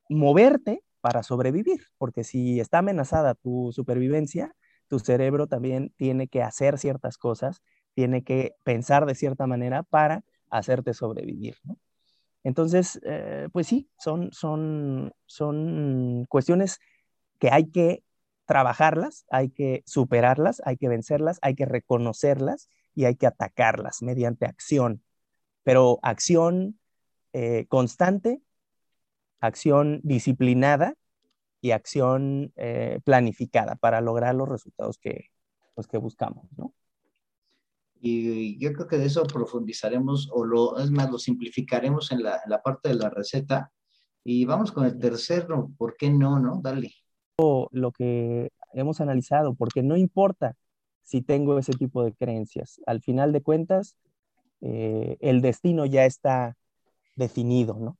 moverte 0.09 0.83
para 1.01 1.23
sobrevivir, 1.23 1.81
porque 1.97 2.23
si 2.23 2.59
está 2.59 2.79
amenazada 2.79 3.35
tu 3.35 3.71
supervivencia, 3.73 4.55
tu 4.87 4.99
cerebro 4.99 5.47
también 5.47 5.93
tiene 5.97 6.27
que 6.27 6.43
hacer 6.43 6.77
ciertas 6.77 7.17
cosas, 7.17 7.61
tiene 7.93 8.23
que 8.23 8.55
pensar 8.63 9.05
de 9.05 9.15
cierta 9.15 9.47
manera 9.47 9.83
para 9.83 10.23
hacerte 10.49 10.93
sobrevivir. 10.93 11.57
Entonces, 12.43 12.99
eh, 13.03 13.49
pues 13.51 13.67
sí, 13.67 13.89
son, 13.97 14.31
son, 14.31 15.13
son 15.25 16.25
cuestiones 16.27 16.79
que 17.39 17.49
hay 17.51 17.69
que 17.71 18.03
trabajarlas, 18.45 19.25
hay 19.29 19.49
que 19.49 19.83
superarlas, 19.85 20.61
hay 20.65 20.77
que 20.77 20.89
vencerlas, 20.89 21.39
hay 21.41 21.55
que 21.55 21.65
reconocerlas 21.65 22.69
y 22.93 23.05
hay 23.05 23.15
que 23.15 23.27
atacarlas 23.27 24.01
mediante 24.01 24.45
acción, 24.45 25.03
pero 25.63 25.99
acción 26.03 26.79
eh, 27.33 27.65
constante 27.69 28.41
acción 29.41 29.99
disciplinada 30.03 30.95
y 31.59 31.71
acción 31.71 32.53
eh, 32.55 32.99
planificada 33.03 33.75
para 33.75 33.99
lograr 34.01 34.33
los 34.35 34.47
resultados 34.47 34.97
que, 34.97 35.25
pues, 35.75 35.87
que 35.87 35.97
buscamos, 35.97 36.45
¿no? 36.57 36.73
Y 38.03 38.57
yo 38.57 38.73
creo 38.73 38.87
que 38.87 38.97
de 38.97 39.05
eso 39.05 39.23
profundizaremos, 39.25 40.29
o 40.31 40.43
lo, 40.43 40.79
es 40.79 40.89
más, 40.89 41.11
lo 41.11 41.19
simplificaremos 41.19 42.11
en 42.11 42.23
la, 42.23 42.41
la 42.47 42.61
parte 42.63 42.89
de 42.89 42.95
la 42.95 43.11
receta. 43.11 43.71
Y 44.23 44.45
vamos 44.45 44.71
con 44.71 44.85
el 44.85 44.97
tercero, 44.97 45.71
¿por 45.77 45.95
qué 45.97 46.09
no, 46.09 46.39
no? 46.39 46.61
Dale. 46.63 46.91
Lo 47.71 47.91
que 47.91 48.51
hemos 48.73 49.01
analizado, 49.01 49.53
porque 49.53 49.83
no 49.83 49.97
importa 49.97 50.55
si 51.03 51.21
tengo 51.21 51.57
ese 51.59 51.73
tipo 51.73 52.03
de 52.03 52.13
creencias. 52.13 52.81
Al 52.87 53.01
final 53.01 53.33
de 53.33 53.41
cuentas, 53.41 53.97
eh, 54.61 55.17
el 55.19 55.41
destino 55.41 55.85
ya 55.85 56.05
está 56.05 56.55
definido, 57.15 57.77
¿no? 57.79 57.97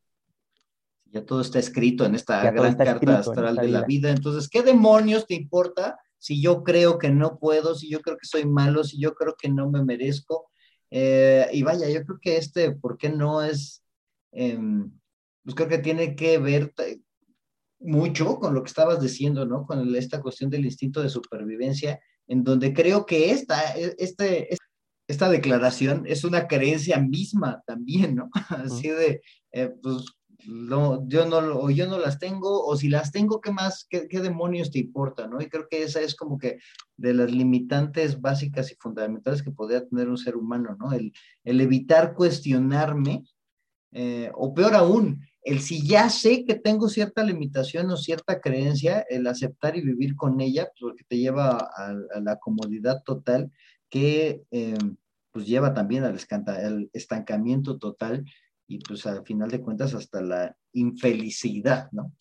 Ya 1.12 1.26
todo 1.26 1.42
está 1.42 1.60
escrito 1.60 2.06
en 2.06 2.16
esta 2.16 2.52
gran 2.52 2.76
carta 2.76 3.20
astral 3.20 3.56
de 3.58 3.68
la 3.68 3.84
vida. 3.84 4.10
Entonces, 4.10 4.48
¿qué 4.50 4.64
demonios 4.64 5.28
te 5.28 5.34
importa 5.34 6.00
si 6.18 6.42
yo 6.42 6.64
creo 6.64 6.98
que 6.98 7.10
no 7.10 7.38
puedo, 7.38 7.76
si 7.76 7.90
yo 7.90 8.02
creo 8.02 8.18
que 8.18 8.28
soy 8.28 8.46
malo, 8.46 8.84
si 8.84 9.00
yo 9.00 9.14
creo 9.14 9.36
que 9.38 9.50
no 9.50 9.70
me 9.70 9.84
merezco? 9.84 10.50
Eh, 10.90 11.48
y 11.52 11.64
vaya, 11.64 11.90
yo 11.90 12.04
creo 12.06 12.20
que 12.22 12.38
este, 12.38 12.72
¿por 12.72 12.98
qué 12.98 13.10
no 13.10 13.42
es? 13.42 13.84
Em, 14.32 14.92
pues 15.44 15.56
creo 15.56 15.68
que 15.68 15.80
tiene 15.80 16.16
que 16.16 16.38
ver 16.38 16.74
mucho 17.80 18.40
con 18.40 18.54
lo 18.54 18.64
que 18.64 18.70
estabas 18.70 19.02
diciendo, 19.02 19.46
¿no? 19.46 19.66
Con 19.66 19.94
esta 19.96 20.22
cuestión 20.22 20.50
del 20.50 20.66
instinto 20.66 21.02
de 21.02 21.10
supervivencia, 21.10 22.00
en 22.28 22.44
donde 22.44 22.74
creo 22.74 23.06
que 23.06 23.32
esta, 23.32 23.76
e, 23.78 23.96
este, 23.98 24.56
esta 25.08 25.30
declaración 25.30 26.04
es 26.06 26.24
una 26.24 26.48
creencia 26.48 27.00
misma 27.00 27.62
también, 27.66 28.16
¿no? 28.16 28.30
Así 28.50 28.90
de, 28.90 29.22
eh, 29.52 29.74
pues 29.82 30.06
no, 30.48 31.08
yo 31.08 31.26
no, 31.26 31.38
o 31.60 31.70
yo 31.70 31.88
no 31.88 31.98
las 31.98 32.20
tengo, 32.20 32.66
o 32.66 32.76
si 32.76 32.90
las 32.90 33.12
tengo, 33.12 33.42
¿qué 33.42 33.52
más, 33.52 33.86
qué, 33.90 34.08
demonios 34.20 34.72
te 34.72 34.80
importa, 34.80 35.28
no? 35.28 35.42
Y 35.42 35.48
creo 35.48 35.68
que 35.70 35.84
esa 35.84 36.02
es 36.02 36.16
como 36.16 36.38
que 36.38 36.60
de 36.98 37.14
las 37.14 37.32
limitantes 37.32 38.20
básicas 38.20 38.72
y 38.72 38.76
fundamentales 38.76 39.44
que 39.44 39.52
podría 39.52 39.88
tener 39.88 40.10
un 40.10 40.18
ser 40.18 40.36
humano, 40.36 40.76
¿no? 40.80 40.92
El, 40.94 41.12
evitar 41.44 42.14
cuestionarme, 42.14 43.24
eh, 43.92 44.32
o 44.34 44.54
peor 44.54 44.76
aún, 44.76 45.22
el 45.44 45.60
si 45.60 45.86
ya 45.86 46.10
sé 46.10 46.46
que 46.46 46.56
tengo 46.56 46.88
cierta 46.88 47.24
limitación 47.24 47.90
o 47.90 47.98
cierta 47.98 48.40
creencia, 48.40 49.06
el 49.10 49.28
aceptar 49.28 49.76
y 49.76 49.82
vivir 49.82 50.16
con 50.16 50.40
ella, 50.40 50.66
pues, 50.66 50.80
porque 50.80 51.04
te 51.08 51.18
lleva 51.18 51.58
a, 51.58 51.94
la 52.20 52.38
comodidad 52.38 53.04
total 53.04 53.52
que... 53.90 54.44
Eh, 54.52 54.78
pues 55.34 55.46
lleva 55.46 55.74
también 55.74 56.04
al 56.04 56.20
estancamiento 56.92 57.80
total 57.80 58.26
y 58.72 58.80
pues 58.80 59.06
al 59.06 59.26
final 59.26 59.52
de 59.52 59.60
cuentas 59.60 59.94
hasta 59.94 60.22
la 60.22 60.56
infelicidad, 60.72 61.90
¿no? 61.92 62.14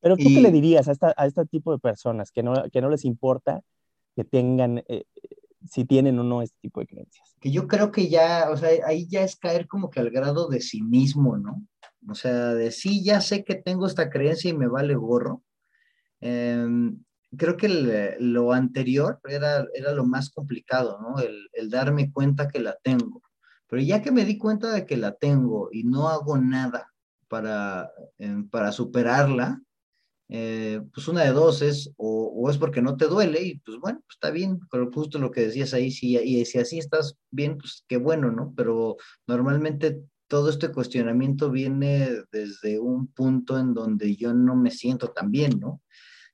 Pero 0.00 0.16
tú 0.16 0.24
qué 0.24 0.40
le 0.40 0.50
dirías 0.50 0.88
a, 0.88 0.92
esta, 0.92 1.14
a 1.16 1.26
este 1.26 1.46
tipo 1.46 1.70
de 1.70 1.78
personas 1.78 2.32
que 2.32 2.42
no, 2.42 2.54
que 2.72 2.80
no 2.80 2.88
les 2.90 3.04
importa 3.04 3.62
que 4.16 4.24
tengan, 4.24 4.82
eh, 4.88 5.04
si 5.70 5.84
tienen 5.84 6.18
o 6.18 6.24
no 6.24 6.42
este 6.42 6.56
tipo 6.60 6.80
de 6.80 6.88
creencias? 6.88 7.36
Que 7.40 7.52
yo 7.52 7.68
creo 7.68 7.92
que 7.92 8.08
ya, 8.08 8.48
o 8.50 8.56
sea, 8.56 8.70
ahí 8.84 9.06
ya 9.06 9.22
es 9.22 9.36
caer 9.36 9.68
como 9.68 9.90
que 9.90 10.00
al 10.00 10.10
grado 10.10 10.48
de 10.48 10.60
sí 10.60 10.82
mismo, 10.82 11.36
¿no? 11.36 11.64
O 12.08 12.14
sea, 12.14 12.54
de 12.54 12.72
sí, 12.72 13.04
ya 13.04 13.20
sé 13.20 13.44
que 13.44 13.54
tengo 13.54 13.86
esta 13.86 14.10
creencia 14.10 14.50
y 14.50 14.56
me 14.56 14.66
vale 14.66 14.96
gorro. 14.96 15.44
Em, 16.20 17.04
creo 17.36 17.56
que 17.56 18.16
lo 18.18 18.52
anterior 18.52 19.20
era, 19.28 19.64
era 19.74 19.92
lo 19.92 20.04
más 20.04 20.30
complicado, 20.30 20.98
¿no? 21.00 21.20
El, 21.20 21.48
el 21.52 21.70
darme 21.70 22.10
cuenta 22.10 22.48
que 22.48 22.58
la 22.58 22.76
tengo. 22.82 23.22
Pero 23.70 23.82
ya 23.82 24.02
que 24.02 24.10
me 24.10 24.24
di 24.24 24.36
cuenta 24.36 24.72
de 24.72 24.84
que 24.84 24.96
la 24.96 25.14
tengo 25.14 25.68
y 25.72 25.84
no 25.84 26.08
hago 26.08 26.36
nada 26.36 26.92
para, 27.28 27.90
em, 28.18 28.48
para 28.48 28.72
superarla, 28.72 29.62
eh, 30.28 30.80
pues 30.92 31.08
una 31.08 31.22
de 31.22 31.30
dos 31.32 31.62
es, 31.62 31.92
o, 31.96 32.48
es 32.50 32.58
porque 32.58 32.82
no 32.82 32.96
te 32.96 33.06
duele, 33.06 33.42
y 33.42 33.58
pues 33.60 33.78
bueno, 33.78 34.00
pues 34.00 34.16
está 34.16 34.30
bien, 34.30 34.60
pero 34.70 34.90
justo 34.92 35.18
lo 35.18 35.30
que 35.30 35.42
decías 35.42 35.74
ahí, 35.74 35.90
si, 35.90 36.16
y 36.18 36.44
si 36.44 36.58
así 36.58 36.78
estás 36.78 37.16
bien, 37.30 37.58
pues 37.58 37.84
qué 37.88 37.96
bueno, 37.96 38.30
¿no? 38.30 38.52
Pero 38.56 38.96
normalmente 39.26 40.02
todo 40.28 40.50
este 40.50 40.70
cuestionamiento 40.70 41.50
viene 41.50 42.10
desde 42.30 42.78
un 42.78 43.08
punto 43.08 43.58
en 43.58 43.74
donde 43.74 44.14
yo 44.16 44.32
no 44.32 44.54
me 44.54 44.70
siento 44.70 45.08
tan 45.08 45.30
bien, 45.30 45.58
¿no? 45.58 45.82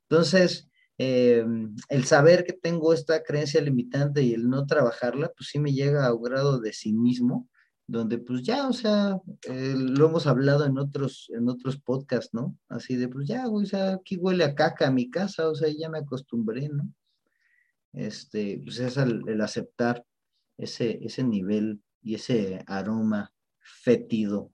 Entonces, 0.08 0.68
eh, 0.98 1.44
el 1.88 2.04
saber 2.04 2.44
que 2.44 2.54
tengo 2.54 2.92
esta 2.92 3.22
creencia 3.22 3.60
limitante 3.60 4.22
y 4.22 4.32
el 4.32 4.48
no 4.48 4.66
trabajarla, 4.66 5.32
pues 5.36 5.50
sí 5.50 5.58
me 5.58 5.72
llega 5.72 6.06
a 6.06 6.14
un 6.14 6.22
grado 6.22 6.58
de 6.60 6.72
sí 6.72 6.92
mismo, 6.92 7.48
donde 7.86 8.18
pues 8.18 8.42
ya, 8.42 8.68
o 8.68 8.72
sea, 8.72 9.20
eh, 9.48 9.74
lo 9.76 10.06
hemos 10.06 10.26
hablado 10.26 10.64
en 10.64 10.78
otros, 10.78 11.30
en 11.34 11.48
otros 11.48 11.78
podcasts, 11.78 12.34
¿no? 12.34 12.56
Así 12.68 12.96
de, 12.96 13.08
pues 13.08 13.28
ya, 13.28 13.46
güey, 13.46 13.64
o 13.64 13.68
sea, 13.68 13.94
aquí 13.94 14.16
huele 14.16 14.44
a 14.44 14.54
caca 14.54 14.88
a 14.88 14.90
mi 14.90 15.10
casa, 15.10 15.48
o 15.48 15.54
sea, 15.54 15.68
ya 15.68 15.88
me 15.88 15.98
acostumbré, 15.98 16.68
¿no? 16.68 16.90
Este, 17.92 18.60
pues 18.64 18.78
es 18.80 18.96
el, 18.96 19.40
aceptar 19.40 20.04
ese, 20.58 20.98
ese 21.02 21.24
nivel 21.24 21.82
y 22.02 22.14
ese 22.14 22.62
aroma 22.66 23.32
fétido 23.58 24.50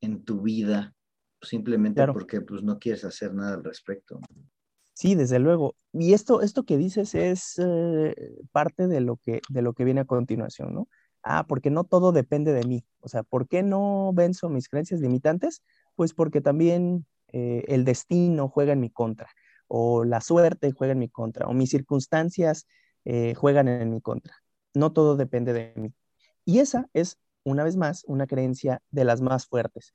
en 0.00 0.24
tu 0.24 0.42
vida, 0.42 0.94
simplemente 1.42 2.04
porque 2.08 2.40
pues 2.40 2.62
no 2.62 2.78
quieres 2.78 3.04
hacer 3.04 3.32
nada 3.34 3.54
al 3.54 3.64
respecto. 3.64 4.20
Sí, 4.96 5.14
desde 5.14 5.38
luego. 5.38 5.76
Y 5.92 6.14
esto, 6.14 6.40
esto 6.40 6.64
que 6.64 6.78
dices 6.78 7.14
es 7.14 7.58
eh, 7.58 8.14
parte 8.50 8.86
de 8.88 9.02
lo, 9.02 9.18
que, 9.18 9.42
de 9.50 9.60
lo 9.60 9.74
que 9.74 9.84
viene 9.84 10.00
a 10.00 10.04
continuación, 10.06 10.72
¿no? 10.74 10.88
Ah, 11.22 11.44
porque 11.46 11.68
no 11.70 11.84
todo 11.84 12.12
depende 12.12 12.54
de 12.54 12.64
mí. 12.64 12.82
O 13.00 13.08
sea, 13.08 13.22
¿por 13.22 13.46
qué 13.46 13.62
no 13.62 14.12
venzo 14.14 14.48
mis 14.48 14.70
creencias 14.70 15.00
limitantes? 15.00 15.62
Pues 15.96 16.14
porque 16.14 16.40
también 16.40 17.04
eh, 17.28 17.64
el 17.68 17.84
destino 17.84 18.48
juega 18.48 18.72
en 18.72 18.80
mi 18.80 18.88
contra, 18.88 19.28
o 19.68 20.02
la 20.04 20.22
suerte 20.22 20.72
juega 20.72 20.92
en 20.92 21.00
mi 21.00 21.10
contra, 21.10 21.46
o 21.46 21.52
mis 21.52 21.68
circunstancias 21.68 22.66
eh, 23.04 23.34
juegan 23.34 23.68
en 23.68 23.90
mi 23.90 24.00
contra. 24.00 24.34
No 24.72 24.92
todo 24.94 25.16
depende 25.16 25.52
de 25.52 25.74
mí. 25.76 25.92
Y 26.46 26.60
esa 26.60 26.88
es, 26.94 27.18
una 27.44 27.64
vez 27.64 27.76
más, 27.76 28.02
una 28.06 28.26
creencia 28.26 28.80
de 28.90 29.04
las 29.04 29.20
más 29.20 29.46
fuertes. 29.46 29.94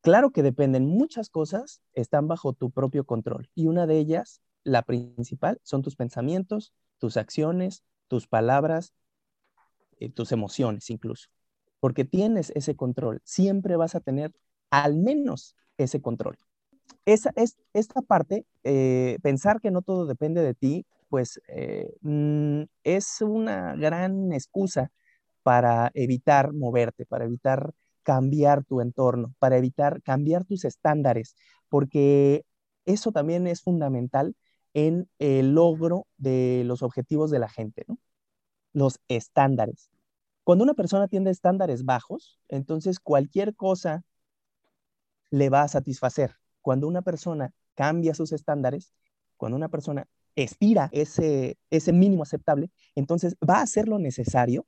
Claro 0.00 0.30
que 0.30 0.42
dependen 0.42 0.86
muchas 0.86 1.28
cosas, 1.28 1.80
están 1.92 2.28
bajo 2.28 2.52
tu 2.52 2.70
propio 2.70 3.04
control. 3.04 3.50
Y 3.54 3.66
una 3.66 3.86
de 3.86 3.98
ellas, 3.98 4.40
la 4.64 4.82
principal, 4.82 5.60
son 5.62 5.82
tus 5.82 5.96
pensamientos, 5.96 6.72
tus 6.98 7.16
acciones, 7.16 7.82
tus 8.08 8.26
palabras, 8.26 8.92
eh, 9.98 10.10
tus 10.10 10.32
emociones 10.32 10.88
incluso. 10.90 11.28
Porque 11.80 12.04
tienes 12.04 12.50
ese 12.54 12.76
control, 12.76 13.20
siempre 13.24 13.76
vas 13.76 13.94
a 13.94 14.00
tener 14.00 14.32
al 14.70 14.96
menos 14.96 15.56
ese 15.76 16.00
control. 16.00 16.38
Esa, 17.04 17.32
es, 17.36 17.56
esta 17.72 18.02
parte, 18.02 18.46
eh, 18.64 19.18
pensar 19.22 19.60
que 19.60 19.70
no 19.70 19.82
todo 19.82 20.06
depende 20.06 20.42
de 20.42 20.54
ti, 20.54 20.86
pues 21.08 21.40
eh, 21.48 21.94
mm, 22.02 22.62
es 22.84 23.20
una 23.22 23.74
gran 23.76 24.32
excusa 24.32 24.90
para 25.42 25.90
evitar 25.94 26.52
moverte, 26.52 27.06
para 27.06 27.24
evitar 27.24 27.72
cambiar 28.08 28.64
tu 28.64 28.80
entorno, 28.80 29.34
para 29.38 29.58
evitar 29.58 30.00
cambiar 30.00 30.46
tus 30.46 30.64
estándares, 30.64 31.36
porque 31.68 32.46
eso 32.86 33.12
también 33.12 33.46
es 33.46 33.60
fundamental 33.60 34.34
en 34.72 35.10
el 35.18 35.52
logro 35.52 36.06
de 36.16 36.62
los 36.64 36.82
objetivos 36.82 37.30
de 37.30 37.38
la 37.38 37.50
gente, 37.50 37.84
¿no? 37.86 37.98
Los 38.72 38.98
estándares. 39.08 39.90
Cuando 40.42 40.64
una 40.64 40.72
persona 40.72 41.06
tiene 41.06 41.28
estándares 41.28 41.84
bajos, 41.84 42.40
entonces 42.48 42.98
cualquier 42.98 43.54
cosa 43.54 44.02
le 45.28 45.50
va 45.50 45.60
a 45.60 45.68
satisfacer. 45.68 46.36
Cuando 46.62 46.88
una 46.88 47.02
persona 47.02 47.52
cambia 47.74 48.14
sus 48.14 48.32
estándares, 48.32 48.94
cuando 49.36 49.54
una 49.54 49.68
persona 49.68 50.06
estira 50.34 50.88
ese, 50.92 51.58
ese 51.68 51.92
mínimo 51.92 52.22
aceptable, 52.22 52.70
entonces 52.94 53.36
va 53.46 53.58
a 53.58 53.62
hacer 53.64 53.86
lo 53.86 53.98
necesario 53.98 54.66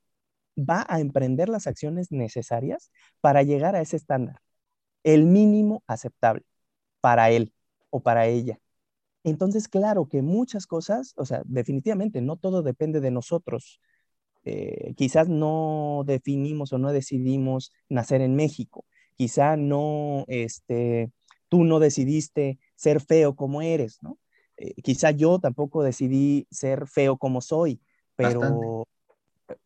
va 0.57 0.85
a 0.87 0.99
emprender 0.99 1.49
las 1.49 1.67
acciones 1.67 2.11
necesarias 2.11 2.91
para 3.21 3.43
llegar 3.43 3.75
a 3.75 3.81
ese 3.81 3.97
estándar, 3.97 4.41
el 5.03 5.25
mínimo 5.25 5.83
aceptable 5.87 6.43
para 7.01 7.29
él 7.31 7.53
o 7.89 8.01
para 8.01 8.27
ella. 8.27 8.59
Entonces, 9.23 9.67
claro 9.67 10.07
que 10.07 10.21
muchas 10.21 10.65
cosas, 10.65 11.13
o 11.15 11.25
sea, 11.25 11.43
definitivamente 11.45 12.21
no 12.21 12.37
todo 12.37 12.63
depende 12.63 13.01
de 13.01 13.11
nosotros. 13.11 13.79
Eh, 14.43 14.93
quizás 14.95 15.29
no 15.29 16.03
definimos 16.05 16.73
o 16.73 16.79
no 16.79 16.91
decidimos 16.91 17.71
nacer 17.89 18.21
en 18.21 18.35
México. 18.35 18.85
Quizá 19.15 19.57
no, 19.57 20.25
este, 20.27 21.11
tú 21.49 21.63
no 21.63 21.79
decidiste 21.79 22.57
ser 22.75 23.01
feo 23.01 23.35
como 23.35 23.61
eres, 23.61 24.01
¿no? 24.01 24.17
Eh, 24.57 24.73
quizá 24.81 25.11
yo 25.11 25.39
tampoco 25.39 25.83
decidí 25.83 26.47
ser 26.49 26.87
feo 26.87 27.17
como 27.17 27.41
soy, 27.41 27.81
pero, 28.15 28.87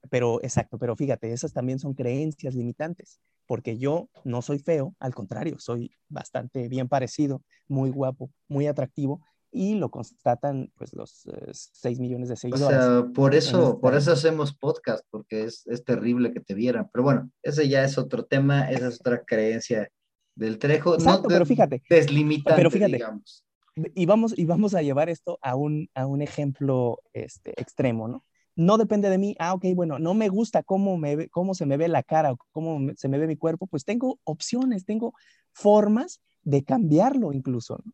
pero 0.09 0.41
exacto, 0.43 0.77
pero 0.77 0.95
fíjate, 0.95 1.31
esas 1.31 1.53
también 1.53 1.79
son 1.79 1.93
creencias 1.93 2.55
limitantes, 2.55 3.19
porque 3.45 3.77
yo 3.77 4.09
no 4.23 4.41
soy 4.41 4.59
feo, 4.59 4.95
al 4.99 5.13
contrario, 5.13 5.57
soy 5.59 5.91
bastante 6.09 6.67
bien 6.67 6.87
parecido, 6.87 7.41
muy 7.67 7.89
guapo, 7.89 8.31
muy 8.47 8.67
atractivo, 8.67 9.21
y 9.55 9.75
lo 9.75 9.89
constatan 9.89 10.69
pues 10.75 10.93
los 10.93 11.23
6 11.51 11.97
eh, 11.97 12.01
millones 12.01 12.27
de 12.27 12.35
seguidores. 12.35 12.77
O 12.77 13.03
sea, 13.03 13.13
por 13.13 13.33
eso, 13.33 13.79
por 13.79 13.95
eso 13.95 14.11
hacemos 14.11 14.53
podcast, 14.53 15.05
porque 15.09 15.45
es, 15.45 15.65
es, 15.67 15.83
terrible 15.85 16.33
que 16.33 16.41
te 16.41 16.53
vieran. 16.53 16.89
Pero 16.91 17.03
bueno, 17.03 17.31
ese 17.41 17.69
ya 17.69 17.85
es 17.85 17.97
otro 17.97 18.25
tema, 18.25 18.69
esa 18.69 18.89
es 18.89 18.99
otra 18.99 19.23
creencia 19.23 19.89
del 20.35 20.59
Trejo. 20.59 20.95
Exacto, 20.95 21.23
no 21.23 21.27
pero 21.29 21.45
fíjate. 21.45 21.81
Deslimitante, 21.89 22.57
pero 22.57 22.69
fíjate, 22.69 22.93
digamos. 22.93 23.45
Y 23.93 24.05
vamos, 24.05 24.37
y 24.37 24.45
vamos 24.45 24.73
a 24.73 24.81
llevar 24.81 25.09
esto 25.09 25.37
a 25.41 25.55
un, 25.55 25.89
a 25.95 26.05
un 26.05 26.21
ejemplo 26.21 27.01
este, 27.13 27.59
extremo, 27.59 28.07
¿no? 28.07 28.25
No 28.55 28.77
depende 28.77 29.09
de 29.09 29.17
mí, 29.17 29.35
ah, 29.39 29.53
ok, 29.53 29.65
bueno, 29.75 29.99
no 29.99 30.13
me 30.13 30.29
gusta 30.29 30.63
cómo, 30.63 30.97
me 30.97 31.27
cómo 31.29 31.53
se 31.53 31.65
me 31.65 31.77
ve 31.77 31.87
la 31.87 32.03
cara 32.03 32.31
o 32.31 32.37
cómo 32.51 32.91
se 32.95 33.09
me 33.09 33.17
ve 33.17 33.27
mi 33.27 33.35
cuerpo, 33.35 33.67
pues 33.67 33.83
tengo 33.83 34.19
opciones, 34.23 34.85
tengo 34.85 35.13
formas 35.51 36.21
de 36.43 36.63
cambiarlo 36.63 37.33
incluso. 37.33 37.81
¿no? 37.83 37.91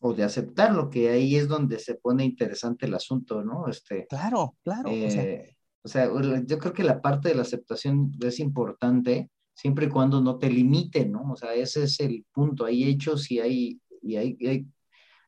O 0.00 0.14
de 0.14 0.24
aceptarlo, 0.24 0.90
que 0.90 1.10
ahí 1.10 1.36
es 1.36 1.46
donde 1.46 1.78
se 1.78 1.94
pone 1.94 2.24
interesante 2.24 2.86
el 2.86 2.94
asunto, 2.94 3.44
¿no? 3.44 3.68
Este, 3.68 4.06
claro, 4.08 4.56
claro. 4.64 4.90
o, 4.90 5.88
sea, 5.88 6.06
eh, 6.06 6.42
yo 6.46 6.58
creo 6.58 6.72
que 6.72 6.84
la 6.84 7.00
parte 7.00 7.28
de 7.28 7.34
la 7.34 7.42
aceptación 7.42 8.10
es 8.20 8.40
importante 8.40 9.30
siempre 9.54 9.86
y 9.86 9.88
cuando 9.90 10.22
no 10.22 10.38
te 10.38 10.50
limite, 10.50 11.04
¿no? 11.04 11.32
O 11.32 11.36
sea, 11.36 11.54
ese 11.54 11.84
es 11.84 12.00
el 12.00 12.24
punto. 12.32 12.64
Hay 12.64 12.84
hechos 12.84 13.30
y 13.30 13.40
hay, 13.40 13.80
y 14.00 14.16
hay, 14.16 14.66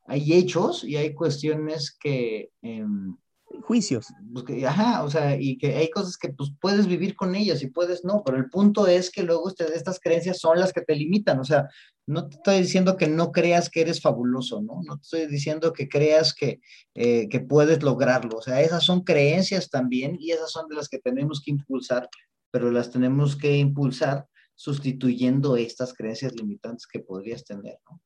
hay, 0.06 0.32
hechos 0.32 0.84
y 0.84 0.96
hay 0.96 1.14
cuestiones 1.14 1.96
que... 1.96 2.50
Em, 2.62 3.16
juicios. 3.60 4.06
Pues 4.32 4.64
ajá, 4.64 5.02
o 5.04 5.10
sea, 5.10 5.36
y 5.38 5.58
que 5.58 5.74
hay 5.76 5.90
cosas 5.90 6.16
que 6.16 6.30
pues 6.30 6.50
puedes 6.60 6.86
vivir 6.86 7.14
con 7.14 7.34
ellas 7.34 7.62
y 7.62 7.68
puedes 7.68 8.04
no, 8.04 8.22
pero 8.24 8.38
el 8.38 8.48
punto 8.48 8.86
es 8.86 9.10
que 9.10 9.22
luego 9.22 9.48
este, 9.48 9.64
estas 9.74 10.00
creencias 10.00 10.38
son 10.38 10.58
las 10.58 10.72
que 10.72 10.80
te 10.80 10.96
limitan, 10.96 11.38
o 11.40 11.44
sea, 11.44 11.68
no 12.06 12.28
te 12.28 12.36
estoy 12.36 12.60
diciendo 12.60 12.96
que 12.96 13.06
no 13.06 13.32
creas 13.32 13.70
que 13.70 13.82
eres 13.82 14.00
fabuloso, 14.00 14.60
¿no? 14.60 14.80
No 14.84 14.96
te 14.96 15.02
estoy 15.02 15.26
diciendo 15.26 15.72
que 15.72 15.88
creas 15.88 16.34
que, 16.34 16.60
eh, 16.94 17.28
que 17.28 17.40
puedes 17.40 17.82
lograrlo, 17.82 18.38
o 18.38 18.42
sea, 18.42 18.60
esas 18.60 18.84
son 18.84 19.02
creencias 19.02 19.70
también 19.70 20.16
y 20.18 20.32
esas 20.32 20.50
son 20.50 20.68
de 20.68 20.76
las 20.76 20.88
que 20.88 20.98
tenemos 20.98 21.40
que 21.40 21.52
impulsar, 21.52 22.08
pero 22.50 22.70
las 22.70 22.90
tenemos 22.90 23.36
que 23.36 23.56
impulsar 23.56 24.26
sustituyendo 24.54 25.56
estas 25.56 25.94
creencias 25.94 26.34
limitantes 26.34 26.86
que 26.86 27.00
podrías 27.00 27.44
tener, 27.44 27.78
¿no? 27.90 28.00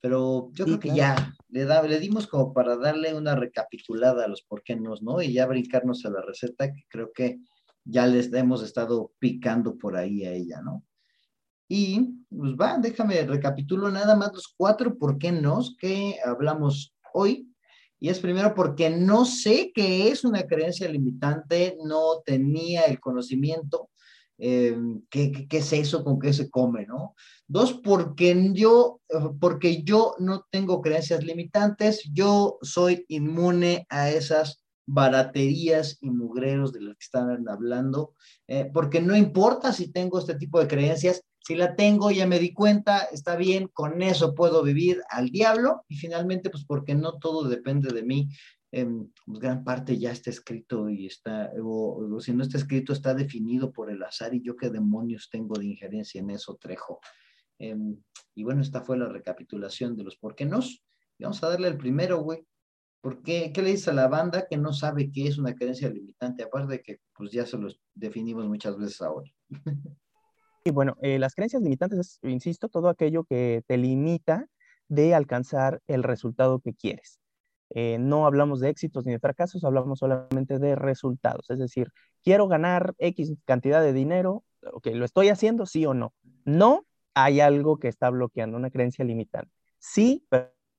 Pero 0.00 0.50
yo 0.52 0.64
creo 0.64 0.78
que 0.78 0.94
ya 0.94 1.34
le, 1.48 1.64
da, 1.64 1.82
le 1.82 1.98
dimos 1.98 2.26
como 2.26 2.52
para 2.52 2.76
darle 2.76 3.14
una 3.14 3.34
recapitulada 3.34 4.24
a 4.24 4.28
los 4.28 4.42
por 4.42 4.62
qué 4.62 4.76
no, 4.76 4.94
¿no? 5.00 5.22
Y 5.22 5.32
ya 5.32 5.46
brincarnos 5.46 6.04
a 6.04 6.10
la 6.10 6.22
receta 6.22 6.72
que 6.72 6.84
creo 6.88 7.10
que 7.12 7.38
ya 7.84 8.06
les 8.06 8.32
hemos 8.32 8.62
estado 8.62 9.12
picando 9.18 9.76
por 9.76 9.96
ahí 9.96 10.24
a 10.24 10.32
ella, 10.32 10.60
¿no? 10.62 10.84
Y 11.68 12.24
pues 12.28 12.52
va, 12.52 12.78
déjame 12.78 13.22
recapitulo 13.24 13.90
nada 13.90 14.14
más 14.14 14.32
los 14.32 14.54
cuatro 14.56 14.96
por 14.96 15.18
qué 15.18 15.32
no 15.32 15.60
que 15.78 16.16
hablamos 16.24 16.94
hoy. 17.12 17.50
Y 17.98 18.10
es 18.10 18.20
primero 18.20 18.54
porque 18.54 18.90
no 18.90 19.24
sé 19.24 19.72
qué 19.74 20.08
es 20.08 20.24
una 20.24 20.42
creencia 20.42 20.88
limitante, 20.88 21.76
no 21.82 22.20
tenía 22.24 22.82
el 22.82 23.00
conocimiento, 23.00 23.88
eh, 24.38 24.76
¿qué, 25.10 25.46
qué, 25.48 25.58
es 25.58 25.72
eso, 25.72 26.04
con 26.04 26.18
qué 26.18 26.32
se 26.32 26.50
come, 26.50 26.86
¿no? 26.86 27.14
Dos, 27.46 27.74
porque 27.74 28.50
yo, 28.52 29.00
porque 29.40 29.82
yo 29.82 30.14
no 30.18 30.46
tengo 30.50 30.82
creencias 30.82 31.24
limitantes, 31.24 32.02
yo 32.12 32.58
soy 32.62 33.04
inmune 33.08 33.86
a 33.88 34.10
esas 34.10 34.62
baraterías 34.86 35.98
y 36.00 36.10
mugreros 36.10 36.72
de 36.72 36.80
las 36.80 36.94
que 36.96 37.04
están 37.04 37.48
hablando, 37.48 38.14
eh, 38.46 38.70
porque 38.72 39.00
no 39.00 39.16
importa 39.16 39.72
si 39.72 39.90
tengo 39.90 40.18
este 40.18 40.36
tipo 40.36 40.60
de 40.60 40.68
creencias, 40.68 41.22
si 41.40 41.54
la 41.54 41.76
tengo, 41.76 42.10
ya 42.10 42.26
me 42.26 42.38
di 42.38 42.52
cuenta, 42.52 42.98
está 43.12 43.36
bien, 43.36 43.68
con 43.72 44.02
eso 44.02 44.34
puedo 44.34 44.62
vivir 44.62 45.00
al 45.10 45.30
diablo 45.30 45.84
y 45.88 45.96
finalmente, 45.96 46.50
pues 46.50 46.64
porque 46.64 46.94
no 46.94 47.18
todo 47.18 47.48
depende 47.48 47.92
de 47.92 48.02
mí, 48.02 48.28
pues 48.70 49.40
gran 49.40 49.64
parte 49.64 49.98
ya 49.98 50.10
está 50.12 50.30
escrito 50.30 50.88
y 50.90 51.06
está, 51.06 51.50
o, 51.62 52.18
si 52.20 52.32
no 52.32 52.42
está 52.42 52.58
escrito, 52.58 52.92
está 52.92 53.14
definido 53.14 53.72
por 53.72 53.90
el 53.90 54.02
azar 54.02 54.34
y 54.34 54.42
yo 54.42 54.56
qué 54.56 54.70
demonios 54.70 55.28
tengo 55.30 55.58
de 55.58 55.66
injerencia 55.66 56.20
en 56.20 56.30
eso, 56.30 56.56
Trejo. 56.56 57.00
Em, 57.58 57.96
y 58.34 58.44
bueno, 58.44 58.60
esta 58.60 58.82
fue 58.82 58.98
la 58.98 59.08
recapitulación 59.08 59.96
de 59.96 60.04
los 60.04 60.16
por 60.16 60.34
qué 60.34 60.44
no. 60.44 60.60
Vamos 61.18 61.42
a 61.42 61.48
darle 61.48 61.68
el 61.68 61.78
primero, 61.78 62.18
güey. 62.18 62.46
¿Por 63.00 63.22
qué? 63.22 63.52
¿Qué 63.52 63.62
le 63.62 63.70
dice 63.70 63.90
a 63.90 63.94
la 63.94 64.08
banda 64.08 64.46
que 64.48 64.56
no 64.56 64.72
sabe 64.72 65.10
qué 65.12 65.28
es 65.28 65.38
una 65.38 65.54
creencia 65.54 65.88
limitante? 65.88 66.42
Aparte 66.42 66.72
de 66.72 66.82
que 66.82 67.00
pues 67.14 67.30
ya 67.30 67.46
se 67.46 67.56
los 67.56 67.80
definimos 67.94 68.46
muchas 68.46 68.76
veces 68.76 69.00
ahora. 69.00 69.30
Y 70.64 70.72
bueno, 70.72 70.96
eh, 71.00 71.20
las 71.20 71.36
creencias 71.36 71.62
limitantes 71.62 72.00
es, 72.00 72.18
insisto, 72.24 72.68
todo 72.68 72.88
aquello 72.88 73.22
que 73.22 73.62
te 73.68 73.76
limita 73.76 74.48
de 74.88 75.14
alcanzar 75.14 75.80
el 75.86 76.02
resultado 76.02 76.58
que 76.58 76.74
quieres. 76.74 77.20
Eh, 77.70 77.98
no 77.98 78.26
hablamos 78.26 78.60
de 78.60 78.70
éxitos 78.70 79.06
ni 79.06 79.12
de 79.12 79.18
fracasos, 79.18 79.64
hablamos 79.64 79.98
solamente 79.98 80.58
de 80.58 80.76
resultados. 80.76 81.50
Es 81.50 81.58
decir, 81.58 81.90
quiero 82.22 82.48
ganar 82.48 82.94
X 82.98 83.32
cantidad 83.44 83.82
de 83.82 83.92
dinero, 83.92 84.44
ok, 84.72 84.88
¿lo 84.94 85.04
estoy 85.04 85.28
haciendo 85.28 85.66
sí 85.66 85.84
o 85.86 85.94
no? 85.94 86.14
No, 86.44 86.86
hay 87.14 87.40
algo 87.40 87.78
que 87.78 87.88
está 87.88 88.10
bloqueando, 88.10 88.56
una 88.56 88.70
creencia 88.70 89.04
limitante. 89.04 89.50
Sí, 89.78 90.26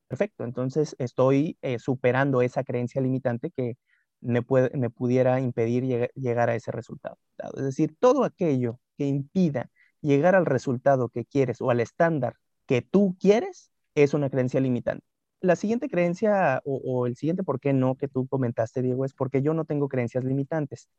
perfecto, 0.07 0.43
entonces 0.43 0.95
estoy 0.99 1.57
eh, 1.61 1.79
superando 1.79 2.41
esa 2.41 2.63
creencia 2.63 3.01
limitante 3.01 3.51
que 3.51 3.77
me, 4.21 4.41
pudiera 4.41 5.39
impedir 5.39 6.09
llegar 6.15 6.49
a 6.49 6.55
ese 6.55 6.71
resultado. 6.71 7.17
Es 7.55 7.63
decir, 7.63 7.95
todo 7.99 8.23
aquello 8.23 8.79
que 8.97 9.05
impida 9.05 9.69
llegar 10.01 10.35
al 10.35 10.45
resultado 10.45 11.09
que 11.09 11.25
quieres 11.25 11.61
o 11.61 11.69
al 11.69 11.79
estándar 11.79 12.35
que 12.65 12.81
tú 12.81 13.15
quieres 13.19 13.71
es 13.95 14.13
una 14.13 14.29
creencia 14.29 14.59
limitante. 14.59 15.06
La 15.41 15.55
siguiente 15.55 15.89
creencia 15.89 16.61
o, 16.65 17.05
el 17.05 17.15
siguiente 17.15 17.43
por 17.43 17.59
qué 17.59 17.73
no 17.73 17.95
que 17.95 18.07
tú 18.07 18.27
comentaste, 18.27 18.81
Diego, 18.81 19.05
es 19.05 19.13
porque 19.13 19.41
yo 19.41 19.53
no 19.53 19.65
tengo 19.65 19.87
creencias 19.87 20.23
limitantes. 20.23 20.89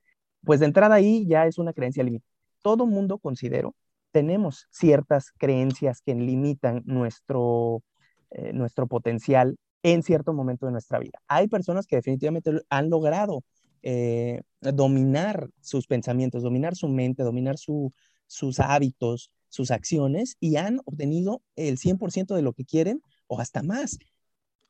Pues 0.44 0.60
de 0.60 0.66
entrada 0.66 0.94
ahí 0.96 1.26
ya 1.26 1.46
es 1.46 1.58
una 1.58 1.72
creencia 1.72 2.04
limitante. 2.04 2.28
Todo 2.62 2.86
mundo, 2.86 3.18
considero, 3.18 3.74
tenemos 4.12 4.66
ciertas 4.70 5.32
creencias 5.32 6.00
que 6.00 6.14
limitan 6.14 6.82
nuestro, 6.86 7.82
eh, 8.30 8.52
nuestro 8.52 8.86
potencial 8.86 9.56
en 9.82 10.02
cierto 10.02 10.32
momento 10.32 10.66
de 10.66 10.72
nuestra 10.72 10.98
vida. 10.98 11.18
Hay 11.28 11.48
personas 11.48 11.86
que 11.86 11.96
definitivamente 11.96 12.50
han 12.68 12.90
logrado 12.90 13.42
eh, 13.82 14.42
dominar 14.60 15.48
sus 15.60 15.86
pensamientos, 15.86 16.42
dominar 16.42 16.74
su 16.74 16.88
mente, 16.88 17.22
dominar 17.22 17.56
sus 17.58 18.60
hábitos, 18.60 19.30
sus 19.48 19.70
acciones 19.70 20.36
y 20.40 20.56
han 20.56 20.80
obtenido 20.84 21.42
el 21.56 21.78
100% 21.78 22.34
de 22.34 22.42
lo 22.42 22.52
que 22.52 22.64
quieren 22.64 23.02
o 23.26 23.40
hasta 23.40 23.62
más. 23.62 23.98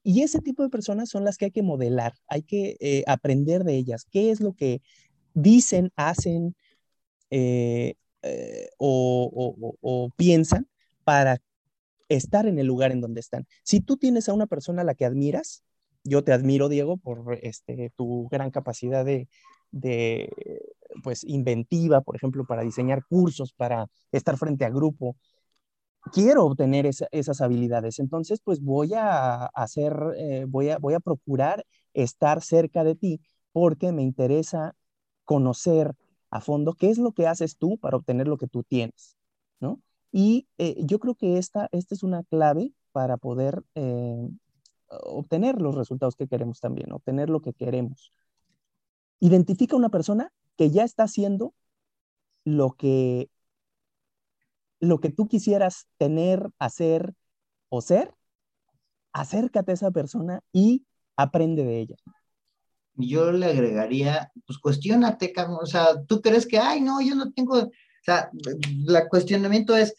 Y 0.02 0.22
ese 0.22 0.40
tipo 0.40 0.62
de 0.62 0.70
personas 0.70 1.08
son 1.08 1.24
las 1.24 1.36
que 1.36 1.46
hay 1.46 1.50
que 1.50 1.62
modelar, 1.62 2.14
hay 2.28 2.42
que 2.42 2.76
eh, 2.80 3.04
aprender 3.06 3.64
de 3.64 3.76
ellas, 3.76 4.06
qué 4.10 4.30
es 4.30 4.40
lo 4.40 4.54
que 4.54 4.80
dicen, 5.34 5.92
hacen 5.96 6.56
eh, 7.30 7.94
eh, 8.22 8.68
o, 8.78 10.10
piensan 10.16 10.68
para 11.04 11.38
estar 12.08 12.46
en 12.46 12.58
el 12.58 12.66
lugar 12.66 12.92
en 12.92 13.00
donde 13.00 13.20
están. 13.20 13.46
Si 13.62 13.80
tú 13.80 13.96
tienes 13.96 14.28
a 14.28 14.34
una 14.34 14.46
persona 14.46 14.82
a 14.82 14.84
la 14.84 14.94
que 14.94 15.04
admiras, 15.04 15.62
yo 16.04 16.24
te 16.24 16.32
admiro, 16.32 16.68
Diego, 16.68 16.96
por 16.96 17.38
este, 17.42 17.92
tu 17.96 18.28
gran 18.30 18.50
capacidad 18.50 19.04
de, 19.04 19.28
de, 19.72 20.30
pues, 21.02 21.24
inventiva, 21.24 22.00
por 22.00 22.16
ejemplo, 22.16 22.44
para 22.46 22.62
diseñar 22.62 23.04
cursos, 23.06 23.52
para 23.52 23.88
estar 24.12 24.36
frente 24.38 24.64
a 24.64 24.70
grupo. 24.70 25.16
Quiero 26.12 26.44
obtener 26.44 26.86
esas 26.86 27.40
habilidades, 27.40 27.98
entonces, 27.98 28.40
pues 28.42 28.60
voy 28.60 28.94
a 28.94 29.46
hacer, 29.46 29.94
eh, 30.16 30.44
voy, 30.48 30.70
a, 30.70 30.78
voy 30.78 30.94
a 30.94 31.00
procurar 31.00 31.64
estar 31.94 32.42
cerca 32.42 32.84
de 32.84 32.94
ti 32.94 33.20
porque 33.52 33.92
me 33.92 34.02
interesa 34.02 34.74
conocer 35.24 35.94
a 36.30 36.40
fondo 36.40 36.74
qué 36.74 36.90
es 36.90 36.98
lo 36.98 37.12
que 37.12 37.26
haces 37.26 37.56
tú 37.56 37.78
para 37.78 37.96
obtener 37.96 38.28
lo 38.28 38.38
que 38.38 38.48
tú 38.48 38.62
tienes, 38.62 39.16
¿no? 39.60 39.80
Y 40.12 40.48
eh, 40.58 40.76
yo 40.84 40.98
creo 40.98 41.14
que 41.14 41.38
esta, 41.38 41.68
esta 41.72 41.94
es 41.94 42.02
una 42.02 42.22
clave 42.24 42.72
para 42.92 43.16
poder 43.16 43.62
eh, 43.74 44.28
obtener 44.88 45.60
los 45.60 45.74
resultados 45.74 46.16
que 46.16 46.28
queremos 46.28 46.60
también, 46.60 46.92
obtener 46.92 47.30
lo 47.30 47.40
que 47.40 47.52
queremos. 47.52 48.12
Identifica 49.20 49.76
una 49.76 49.90
persona 49.90 50.32
que 50.56 50.70
ya 50.70 50.84
está 50.84 51.04
haciendo 51.04 51.54
lo 52.44 52.72
que, 52.72 53.30
lo 54.80 55.00
que 55.00 55.10
tú 55.10 55.28
quisieras 55.28 55.88
tener, 55.96 56.50
hacer 56.58 57.14
o 57.68 57.80
ser. 57.80 58.14
Acércate 59.12 59.72
a 59.72 59.74
esa 59.74 59.90
persona 59.90 60.40
y 60.52 60.86
aprende 61.16 61.64
de 61.64 61.80
ella. 61.80 61.96
Yo 62.94 63.30
le 63.30 63.46
agregaría, 63.46 64.32
pues 64.46 64.58
cuestionate, 64.58 65.32
o 65.60 65.66
sea, 65.66 66.04
tú 66.06 66.20
crees 66.20 66.46
que, 66.46 66.58
ay, 66.58 66.80
no, 66.80 67.00
yo 67.00 67.14
no 67.14 67.32
tengo, 67.32 67.58
o 67.58 67.70
sea, 68.02 68.30
el 68.32 69.08
cuestionamiento 69.08 69.76
es, 69.76 69.94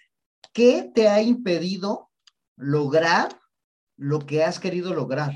¿qué 0.54 0.92
te 0.94 1.08
ha 1.08 1.22
impedido 1.22 2.10
lograr 2.58 3.40
lo 3.96 4.20
que 4.20 4.44
has 4.44 4.60
querido 4.60 4.94
lograr? 4.94 5.32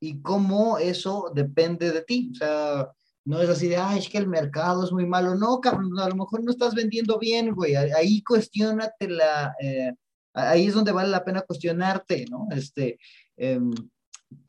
Y 0.00 0.22
cómo 0.22 0.78
eso 0.78 1.30
depende 1.34 1.92
de 1.92 2.02
ti. 2.02 2.30
O 2.32 2.34
sea, 2.34 2.92
no 3.24 3.40
es 3.40 3.48
así 3.48 3.68
de, 3.68 3.76
ay, 3.76 4.00
es 4.00 4.08
que 4.08 4.18
el 4.18 4.26
mercado 4.26 4.84
es 4.84 4.92
muy 4.92 5.06
malo. 5.06 5.34
No, 5.36 5.60
cabrón, 5.60 5.98
a 5.98 6.08
lo 6.08 6.16
mejor 6.16 6.42
no 6.42 6.50
estás 6.50 6.74
vendiendo 6.74 7.18
bien, 7.18 7.54
güey. 7.54 7.76
Ahí 7.76 8.22
cuestionate 8.22 9.08
la, 9.08 9.54
eh, 9.60 9.92
ahí 10.34 10.66
es 10.66 10.74
donde 10.74 10.92
vale 10.92 11.08
la 11.08 11.24
pena 11.24 11.42
cuestionarte, 11.42 12.26
¿no? 12.30 12.48
Este, 12.50 12.98
em, 13.36 13.72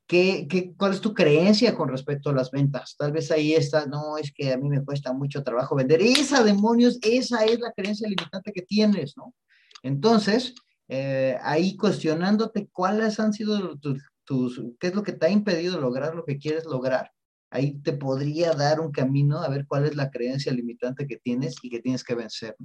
¿qué, 0.07 0.47
qué, 0.49 0.73
cuál 0.75 0.93
es 0.93 1.01
tu 1.01 1.13
creencia 1.13 1.75
con 1.75 1.89
respecto 1.89 2.31
a 2.31 2.33
las 2.33 2.49
ventas? 2.49 2.95
Tal 2.97 3.11
vez 3.11 3.29
ahí 3.31 3.53
está, 3.53 3.85
no, 3.85 4.17
es 4.17 4.31
que 4.31 4.51
a 4.51 4.57
mí 4.57 4.69
me 4.69 4.83
cuesta 4.83 5.13
mucho 5.13 5.43
trabajo 5.43 5.75
vender. 5.75 6.01
Esa, 6.01 6.43
demonios, 6.43 6.97
esa 7.03 7.45
es 7.45 7.59
la 7.59 7.71
creencia 7.73 8.07
limitante 8.07 8.51
que 8.51 8.63
tienes, 8.63 9.15
¿no? 9.17 9.35
Entonces, 9.83 10.55
eh, 10.87 11.37
ahí 11.43 11.77
cuestionándote 11.77 12.69
cuáles 12.71 13.19
han 13.19 13.33
sido 13.33 13.77
tus, 13.77 14.01
tus, 14.23 14.61
qué 14.79 14.87
es 14.87 14.95
lo 14.95 15.03
que 15.03 15.13
te 15.13 15.27
ha 15.27 15.29
impedido 15.29 15.79
lograr 15.79 16.15
lo 16.15 16.25
que 16.25 16.39
quieres 16.39 16.65
lograr 16.65 17.11
ahí 17.53 17.75
te 17.83 17.93
podría 17.93 18.53
dar 18.53 18.79
un 18.79 18.91
camino 18.91 19.37
a 19.43 19.47
ver 19.47 19.67
cuál 19.67 19.85
es 19.85 19.95
la 19.95 20.09
creencia 20.09 20.51
limitante 20.51 21.05
que 21.05 21.17
tienes 21.17 21.55
y 21.61 21.69
que 21.69 21.79
tienes 21.81 22.03
que 22.03 22.15
vencer. 22.15 22.55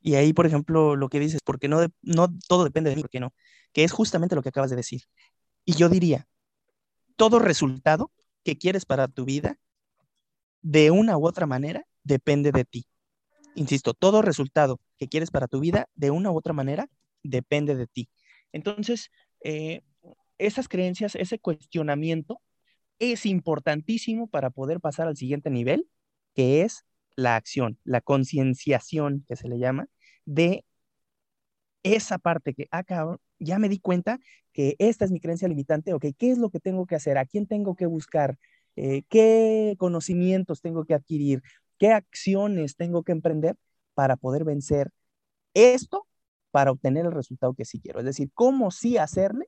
Y 0.00 0.16
ahí, 0.16 0.32
por 0.32 0.46
ejemplo, 0.46 0.96
lo 0.96 1.08
que 1.08 1.20
dices, 1.20 1.40
porque 1.44 1.68
no, 1.68 1.86
no 2.02 2.28
todo 2.48 2.64
depende 2.64 2.90
de 2.90 2.96
mí, 2.96 3.02
¿por 3.02 3.10
qué 3.10 3.20
no? 3.20 3.32
Que 3.72 3.84
es 3.84 3.92
justamente 3.92 4.34
lo 4.34 4.42
que 4.42 4.48
acabas 4.48 4.70
de 4.70 4.76
decir. 4.76 5.02
Y 5.64 5.74
yo 5.74 5.88
diría, 5.88 6.26
todo 7.14 7.38
resultado 7.38 8.10
que 8.42 8.58
quieres 8.58 8.84
para 8.84 9.06
tu 9.06 9.24
vida, 9.24 9.58
de 10.60 10.90
una 10.90 11.16
u 11.16 11.26
otra 11.26 11.46
manera, 11.46 11.86
depende 12.02 12.50
de 12.50 12.64
ti. 12.64 12.86
Insisto, 13.54 13.94
todo 13.94 14.22
resultado 14.22 14.80
que 14.98 15.06
quieres 15.06 15.30
para 15.30 15.46
tu 15.46 15.60
vida, 15.60 15.88
de 15.94 16.10
una 16.10 16.32
u 16.32 16.36
otra 16.36 16.52
manera, 16.52 16.88
depende 17.22 17.76
de 17.76 17.86
ti. 17.86 18.08
Entonces, 18.50 19.12
eh, 19.44 19.82
esas 20.36 20.66
creencias, 20.66 21.14
ese 21.14 21.38
cuestionamiento, 21.38 22.40
es 22.98 23.26
importantísimo 23.26 24.26
para 24.28 24.50
poder 24.50 24.80
pasar 24.80 25.08
al 25.08 25.16
siguiente 25.16 25.50
nivel, 25.50 25.88
que 26.34 26.62
es 26.62 26.84
la 27.16 27.36
acción, 27.36 27.78
la 27.84 28.00
concienciación 28.00 29.24
que 29.28 29.36
se 29.36 29.48
le 29.48 29.58
llama, 29.58 29.88
de 30.24 30.64
esa 31.82 32.18
parte 32.18 32.54
que, 32.54 32.68
ah, 32.70 32.84
ya 33.38 33.58
me 33.58 33.68
di 33.68 33.78
cuenta 33.78 34.18
que 34.52 34.76
esta 34.78 35.04
es 35.04 35.10
mi 35.10 35.20
creencia 35.20 35.48
limitante, 35.48 35.92
ok, 35.92 36.06
¿qué 36.18 36.30
es 36.30 36.38
lo 36.38 36.50
que 36.50 36.60
tengo 36.60 36.86
que 36.86 36.94
hacer? 36.96 37.18
¿A 37.18 37.26
quién 37.26 37.46
tengo 37.46 37.74
que 37.76 37.86
buscar? 37.86 38.38
Eh, 38.76 39.02
¿Qué 39.08 39.74
conocimientos 39.78 40.60
tengo 40.62 40.84
que 40.84 40.94
adquirir? 40.94 41.42
¿Qué 41.78 41.92
acciones 41.92 42.76
tengo 42.76 43.02
que 43.02 43.12
emprender 43.12 43.56
para 43.94 44.16
poder 44.16 44.44
vencer 44.44 44.90
esto, 45.54 46.06
para 46.50 46.72
obtener 46.72 47.06
el 47.06 47.12
resultado 47.12 47.54
que 47.54 47.64
sí 47.64 47.80
quiero? 47.80 48.00
Es 48.00 48.06
decir, 48.06 48.30
¿cómo 48.34 48.70
sí 48.70 48.98
hacerle 48.98 49.46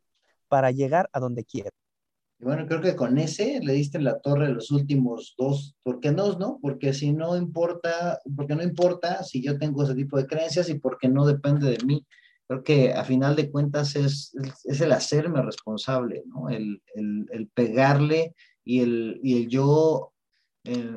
para 0.48 0.70
llegar 0.72 1.08
a 1.12 1.20
donde 1.20 1.44
quiero? 1.44 1.70
Y 2.38 2.44
bueno, 2.44 2.66
creo 2.66 2.82
que 2.82 2.96
con 2.96 3.16
ese 3.18 3.60
le 3.62 3.72
diste 3.72 3.98
la 3.98 4.20
torre 4.20 4.50
los 4.50 4.70
últimos 4.70 5.34
dos, 5.38 5.74
¿por 5.82 6.00
qué 6.00 6.10
dos, 6.10 6.38
no? 6.38 6.58
Porque 6.60 6.92
si 6.92 7.12
no 7.12 7.36
importa, 7.36 8.20
porque 8.36 8.54
no 8.54 8.62
importa 8.62 9.22
si 9.22 9.42
yo 9.42 9.58
tengo 9.58 9.82
ese 9.82 9.94
tipo 9.94 10.18
de 10.18 10.26
creencias 10.26 10.68
y 10.68 10.78
porque 10.78 11.08
no 11.08 11.24
depende 11.26 11.70
de 11.70 11.84
mí. 11.84 12.06
Creo 12.46 12.62
que 12.62 12.92
a 12.92 13.04
final 13.04 13.34
de 13.36 13.50
cuentas 13.50 13.96
es, 13.96 14.32
es 14.64 14.80
el 14.80 14.92
hacerme 14.92 15.42
responsable, 15.42 16.22
¿no? 16.26 16.48
El, 16.48 16.82
el, 16.94 17.26
el 17.32 17.48
pegarle 17.48 18.34
y 18.64 18.80
el, 18.80 19.18
y 19.22 19.42
el 19.42 19.48
yo 19.48 20.12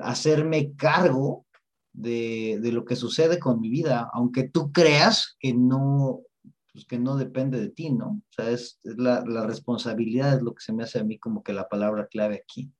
hacerme 0.01 0.73
cargo 0.75 1.45
de, 1.93 2.59
de, 2.61 2.71
lo 2.71 2.85
que 2.85 2.95
sucede 2.95 3.39
con 3.39 3.59
mi 3.59 3.69
vida, 3.69 4.09
aunque 4.13 4.47
tú 4.47 4.71
creas 4.71 5.37
que 5.39 5.53
no, 5.53 6.21
pues, 6.73 6.85
que 6.85 6.99
no 6.99 7.15
depende 7.15 7.59
de 7.59 7.69
ti, 7.69 7.91
¿no? 7.91 8.07
O 8.07 8.31
sea, 8.31 8.49
es, 8.49 8.79
la, 8.83 9.23
la, 9.25 9.45
responsabilidad 9.45 10.35
es 10.35 10.41
lo 10.41 10.53
que 10.53 10.63
se 10.63 10.73
me 10.73 10.83
hace 10.83 10.99
a 10.99 11.03
mí 11.03 11.17
como 11.17 11.43
que 11.43 11.53
la 11.53 11.67
palabra 11.67 12.07
clave 12.07 12.35
aquí. 12.35 12.71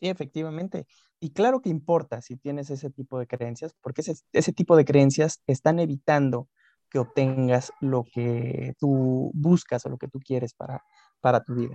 Sí, 0.00 0.08
efectivamente. 0.08 0.86
Y 1.20 1.30
claro 1.30 1.60
que 1.60 1.70
importa 1.70 2.20
si 2.20 2.36
tienes 2.36 2.70
ese 2.70 2.90
tipo 2.90 3.18
de 3.18 3.26
creencias, 3.26 3.74
porque 3.80 4.02
ese, 4.02 4.14
ese 4.32 4.52
tipo 4.52 4.76
de 4.76 4.84
creencias 4.84 5.42
están 5.46 5.78
evitando 5.78 6.48
que 6.90 6.98
obtengas 6.98 7.72
lo 7.80 8.04
que 8.04 8.74
tú 8.78 9.30
buscas 9.34 9.84
o 9.86 9.88
lo 9.88 9.98
que 9.98 10.08
tú 10.08 10.20
quieres 10.20 10.54
para, 10.54 10.82
para 11.20 11.42
tu 11.42 11.54
vida. 11.54 11.74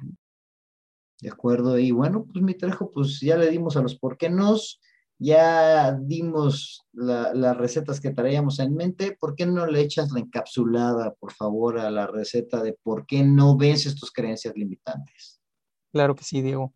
De 1.19 1.30
acuerdo. 1.30 1.78
Y 1.78 1.91
bueno, 1.91 2.26
pues 2.26 2.43
mi 2.43 2.56
trajo, 2.56 2.91
pues 2.91 3.19
ya 3.19 3.38
le 3.38 3.50
dimos 3.50 3.78
a 3.78 3.82
los 3.82 3.97
por 3.97 4.17
qué 4.17 4.30
nos 4.30 4.80
ya 5.23 5.91
dimos 5.93 6.88
las 6.93 7.55
recetas 7.55 8.01
que 8.01 8.10
traíamos 8.10 8.57
en 8.57 8.73
mente. 8.73 9.15
¿Por 9.19 9.36
qué 9.36 9.45
no 9.45 9.67
le 9.67 9.81
echas 9.81 10.12
la 10.12 10.19
encapsulada, 10.19 11.13
por 11.13 11.31
favor, 11.31 11.79
a 11.79 11.91
la 11.91 12.07
receta 12.07 12.63
de 12.63 12.73
por 12.81 13.05
qué 13.05 13.23
no 13.23 13.55
vences 13.55 13.95
tus 13.95 14.12
creencias 14.12 14.55
limitantes? 14.55 15.39
Claro 15.91 16.15
que 16.15 16.23
sí, 16.23 16.41
Diego. 16.41 16.73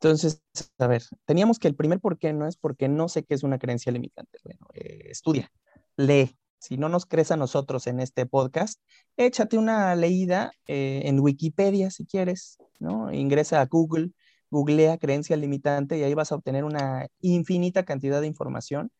Entonces, 0.00 0.42
a 0.78 0.88
ver, 0.88 1.04
teníamos 1.24 1.60
que 1.60 1.68
el 1.68 1.76
primer 1.76 2.00
por 2.00 2.18
qué 2.18 2.32
no 2.32 2.48
es 2.48 2.56
porque 2.56 2.88
no 2.88 3.08
sé 3.08 3.22
qué 3.22 3.34
es 3.34 3.44
una 3.44 3.60
creencia 3.60 3.92
limitante. 3.92 4.40
Bueno, 4.42 4.66
eh, 4.74 5.06
estudia, 5.10 5.52
lee, 5.96 6.36
si 6.58 6.76
no 6.76 6.88
nos 6.88 7.06
crees 7.06 7.30
a 7.30 7.36
nosotros 7.36 7.86
en 7.86 8.00
este 8.00 8.26
podcast, 8.26 8.80
échate 9.16 9.56
una 9.56 9.94
leída 9.94 10.50
eh, 10.66 11.02
en 11.04 11.20
Wikipedia 11.20 11.92
si 11.92 12.06
quieres, 12.06 12.58
¿no? 12.80 13.12
Ingresa 13.12 13.60
a 13.60 13.66
Google, 13.66 14.10
googlea 14.54 14.98
creencia 14.98 15.36
limitante 15.36 15.98
y 15.98 16.04
ahí 16.04 16.14
vas 16.14 16.30
a 16.30 16.36
obtener 16.36 16.64
una 16.64 17.08
infinita 17.20 17.84
cantidad 17.84 18.20
de 18.20 18.28
información 18.28 18.92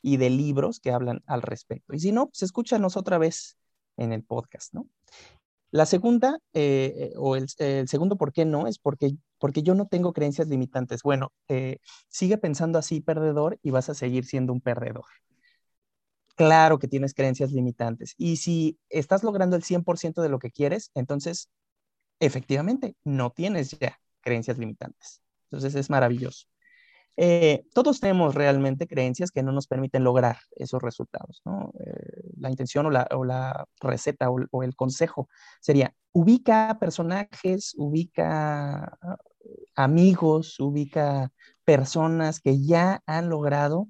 y 0.00 0.16
de 0.16 0.30
libros 0.30 0.80
que 0.80 0.90
hablan 0.90 1.22
al 1.26 1.42
respecto. 1.42 1.94
Y 1.94 2.00
si 2.00 2.12
no, 2.12 2.28
pues 2.28 2.42
escúchanos 2.42 2.96
otra 2.96 3.18
vez 3.18 3.58
en 3.98 4.12
el 4.12 4.24
podcast, 4.24 4.72
¿no? 4.72 4.88
La 5.70 5.86
segunda, 5.86 6.38
eh, 6.54 6.94
eh, 6.96 7.12
o 7.16 7.36
el, 7.36 7.48
segundo 7.48 8.16
por 8.16 8.32
qué 8.32 8.44
no, 8.44 8.66
es 8.66 8.78
porque, 8.78 9.16
porque 9.38 9.62
yo 9.62 9.74
no 9.74 9.86
tengo 9.86 10.12
creencias 10.12 10.48
limitantes. 10.48 11.02
Bueno, 11.02 11.32
sigue 12.08 12.38
pensando 12.38 12.78
así, 12.78 13.00
perdedor, 13.00 13.58
y 13.62 13.70
vas 13.70 13.88
a 13.88 13.94
seguir 13.94 14.24
siendo 14.24 14.52
un 14.52 14.60
perdedor. 14.60 15.04
Claro 16.36 16.78
que 16.78 16.88
tienes 16.88 17.14
creencias 17.14 17.52
limitantes. 17.52 18.14
Y 18.16 18.36
si 18.36 18.78
estás 18.88 19.22
logrando 19.22 19.56
el 19.56 19.62
100% 19.62 20.22
de 20.22 20.28
lo 20.28 20.38
que 20.38 20.50
quieres, 20.50 20.90
entonces, 20.94 21.50
efectivamente, 22.20 22.96
no 23.04 23.30
tienes 23.30 23.78
ya 23.78 23.98
creencias 24.22 24.58
limitantes. 24.58 25.20
Entonces 25.50 25.74
es 25.74 25.90
maravilloso. 25.90 26.46
Eh, 27.16 27.66
todos 27.74 28.00
tenemos 28.00 28.34
realmente 28.34 28.86
creencias 28.86 29.30
que 29.30 29.42
no 29.42 29.52
nos 29.52 29.66
permiten 29.66 30.02
lograr 30.02 30.38
esos 30.56 30.80
resultados. 30.80 31.42
Eh, 31.78 32.30
la 32.38 32.50
intención 32.50 32.86
o 32.86 32.90
la, 32.90 33.66
receta 33.80 34.30
o, 34.30 34.62
el 34.62 34.74
consejo 34.74 35.28
sería, 35.60 35.94
ubica 36.12 36.78
personajes, 36.80 37.74
ubica 37.76 38.98
ah, 39.02 39.18
amigos, 39.74 40.58
ubica 40.58 41.30
personas 41.64 42.40
que 42.40 42.64
ya 42.64 43.02
han 43.06 43.28
logrado 43.28 43.88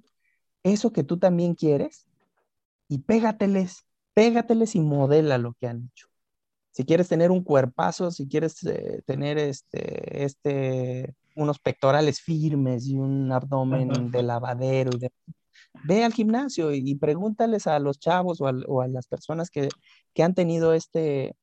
eso 0.64 0.92
que 0.92 1.05
tú 1.05 1.18
también 1.18 1.55
quieres 1.55 2.07
y 2.88 2.99
pégateles, 2.99 3.87
pégateles 4.14 4.75
y 4.75 4.81
modela 4.81 5.38
lo 5.38 5.55
que 5.55 5.68
han 5.68 5.90
hecho. 5.92 6.12
Si 6.73 6.85
quieres 6.85 7.09
tener 7.09 7.31
un 7.31 7.45
cuerpazo, 7.45 8.11
si 8.11 8.29
quieres 8.29 8.65
eh, 8.65 9.03
tener 9.07 9.39
este, 9.39 10.25
este 10.25 11.15
unos 11.35 11.59
pectorales 11.59 12.21
firmes 12.21 12.87
y 12.87 12.97
un 12.97 13.31
abdomen 13.33 14.11
de 14.11 14.23
lavadero. 14.23 14.91
Ve 15.85 16.05
al 16.05 16.13
gimnasio 16.13 16.73
y, 16.73 16.95
pregúntales 16.97 17.67
a 17.67 17.79
los 17.79 17.99
chavos 17.99 18.41
o 18.41 18.81
a, 18.81 18.89
las 18.89 19.07
personas 19.07 19.51
que, 19.51 19.69
han 20.23 20.35
tenido 20.35 20.75
este, 20.75 21.35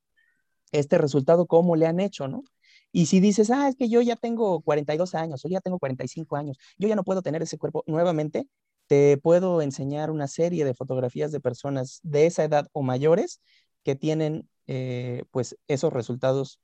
este 0.72 0.98
resultado, 0.98 1.48
cómo 1.48 1.76
le 1.76 1.88
han 1.88 2.00
hecho, 2.00 2.28
¿no? 2.28 2.44
Y 2.92 3.06
si 3.06 3.20
dices, 3.20 3.52
ah, 3.52 3.68
es 3.70 3.76
que 3.76 3.90
yo 3.90 4.02
ya 4.02 4.16
tengo 4.16 4.62
42 4.62 5.14
años 5.16 5.46
o 5.46 5.48
ya 5.48 5.62
tengo 5.62 5.78
45 5.80 6.36
años, 6.36 6.58
yo 6.78 6.88
ya 6.88 6.96
no 6.96 7.04
puedo 7.04 7.22
tener 7.22 7.42
ese 7.44 7.58
cuerpo 7.58 7.84
nuevamente, 7.88 8.48
te 8.88 9.18
puedo 9.18 9.62
enseñar 9.62 10.10
una 10.10 10.28
serie 10.28 10.66
de 10.66 10.74
fotografías 10.74 11.32
de 11.32 11.40
personas 11.40 12.00
de 12.02 12.26
esa 12.26 12.44
edad 12.44 12.68
o 12.74 12.82
mayores 12.82 13.42
tienen 13.96 14.50
eh, 14.68 15.24
pues 15.32 15.58
esos 15.68 15.92
resultados 15.92 16.60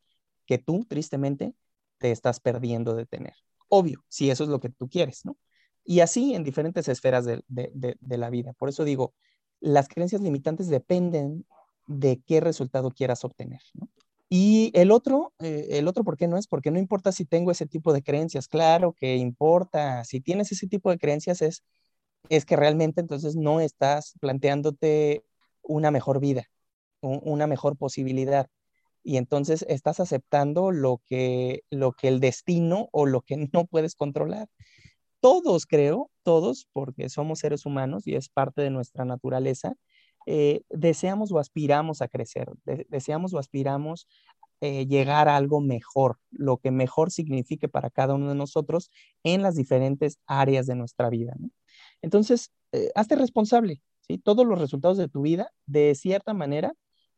que 0.45 0.57
tú, 0.57 0.85
tristemente, 0.85 1.55
te 1.97 2.11
estás 2.11 2.39
perdiendo 2.39 2.95
de 2.95 3.05
tener. 3.05 3.33
Obvio, 3.67 4.03
si 4.09 4.29
eso 4.29 4.43
es 4.43 4.49
lo 4.49 4.59
que 4.59 4.69
tú 4.69 4.89
quieres, 4.89 5.25
¿no? 5.25 5.37
Y 5.83 5.99
así 5.99 6.33
en 6.33 6.43
diferentes 6.43 6.87
esferas 6.87 7.25
de, 7.25 7.43
la 8.01 8.29
vida. 8.29 8.53
Por 8.53 8.69
eso 8.69 8.83
digo, 8.83 9.13
las 9.59 9.87
creencias 9.87 10.21
limitantes 10.21 10.67
dependen 10.67 11.45
de 11.87 12.21
qué 12.25 12.41
resultado 12.41 12.91
quieras 12.91 13.23
obtener, 13.23 13.61
¿no? 13.73 13.89
Y 14.27 14.71
el 14.73 14.89
otro, 14.91 15.33
eh, 15.39 15.67
el 15.71 15.87
otro, 15.87 16.03
¿por 16.03 16.17
qué 16.17 16.27
no 16.27 16.37
es? 16.37 16.47
Porque 16.47 16.71
no 16.71 16.79
importa 16.79 17.11
si 17.11 17.25
tengo 17.25 17.51
ese 17.51 17.67
tipo 17.67 17.93
de 17.93 18.01
creencias, 18.01 18.47
claro 18.47 18.93
que 18.93 19.15
importa. 19.17 20.03
Si 20.03 20.19
tienes 20.19 20.51
ese 20.51 20.67
tipo 20.67 20.89
de 20.89 20.97
creencias 20.97 21.43
es, 21.43 21.63
es 22.29 22.45
que 22.45 22.55
realmente 22.55 23.01
entonces 23.01 23.35
no 23.35 23.59
estás 23.59 24.13
planteándote 24.19 25.23
una 25.61 25.91
mejor 25.91 26.19
vida, 26.19 26.49
una 27.01 27.47
mejor 27.47 27.77
posibilidad 27.77 28.47
y 29.05 29.17
entonces 29.17 29.63
estás 29.69 29.99
aceptando 29.99 30.71
lo 30.71 30.99
que, 31.05 31.63
lo 31.69 31.93
que 31.93 32.07
el 32.07 32.19
destino 32.19 32.89
o 32.91 33.05
lo 33.05 33.21
que 33.21 33.37
no 33.53 33.65
puedes 33.65 33.95
controlar. 33.95 34.49
Todos, 35.21 35.65
creo, 35.65 36.11
todos, 36.23 36.67
porque 36.73 37.09
somos 37.09 37.39
seres 37.39 37.65
humanos 37.65 38.07
y 38.07 38.15
es 38.15 38.29
parte 38.29 38.61
de 38.61 38.71
nuestra 38.71 39.05
naturaleza, 39.05 39.75
eh, 40.27 40.61
deseamos 40.69 41.31
o 41.31 41.39
aspiramos 41.39 42.01
a 42.01 42.07
crecer, 42.07 42.51
deseamos 42.89 43.33
o 43.33 43.39
aspiramos 43.39 44.07
eh, 44.61 44.87
llegar 44.87 45.27
a 45.29 45.35
algo 45.35 45.61
mejor, 45.61 46.17
lo 46.31 46.57
que 46.57 46.71
mejor 46.71 47.11
signifique 47.11 47.69
para 47.69 47.91
cada 47.91 48.15
uno 48.15 48.29
de 48.29 48.35
nosotros 48.35 48.89
en 49.23 49.43
las 49.43 49.55
diferentes 49.55 50.17
áreas 50.25 50.65
de 50.65 50.75
nuestra 50.75 51.09
vida. 51.09 51.35
Entonces, 52.01 52.51
eh, 52.71 52.89
hazte 52.95 53.15
responsable, 53.15 53.81
¿sí? 54.01 54.17
Todos 54.17 54.45
los 54.45 54.59
resultados 54.59 54.97
de 54.97 55.09
tu 55.09 55.21
vida, 55.21 55.51
de 55.67 55.93
cierta 55.93 56.33
manera, 56.33 56.73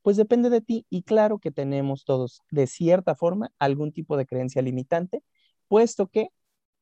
pues 0.08 0.16
depende 0.16 0.50
de 0.50 0.62
ti 0.62 0.86
y 0.90 1.04
claro 1.04 1.38
que 1.38 1.52
tenemos 1.52 2.06
todos, 2.06 2.42
de 2.50 2.66
cierta 2.66 3.14
forma, 3.14 3.52
algún 3.60 3.92
tipo 3.92 4.16
de 4.16 4.26
creencia 4.26 4.62
limitante, 4.62 5.22
puesto 5.68 6.08
que 6.08 6.30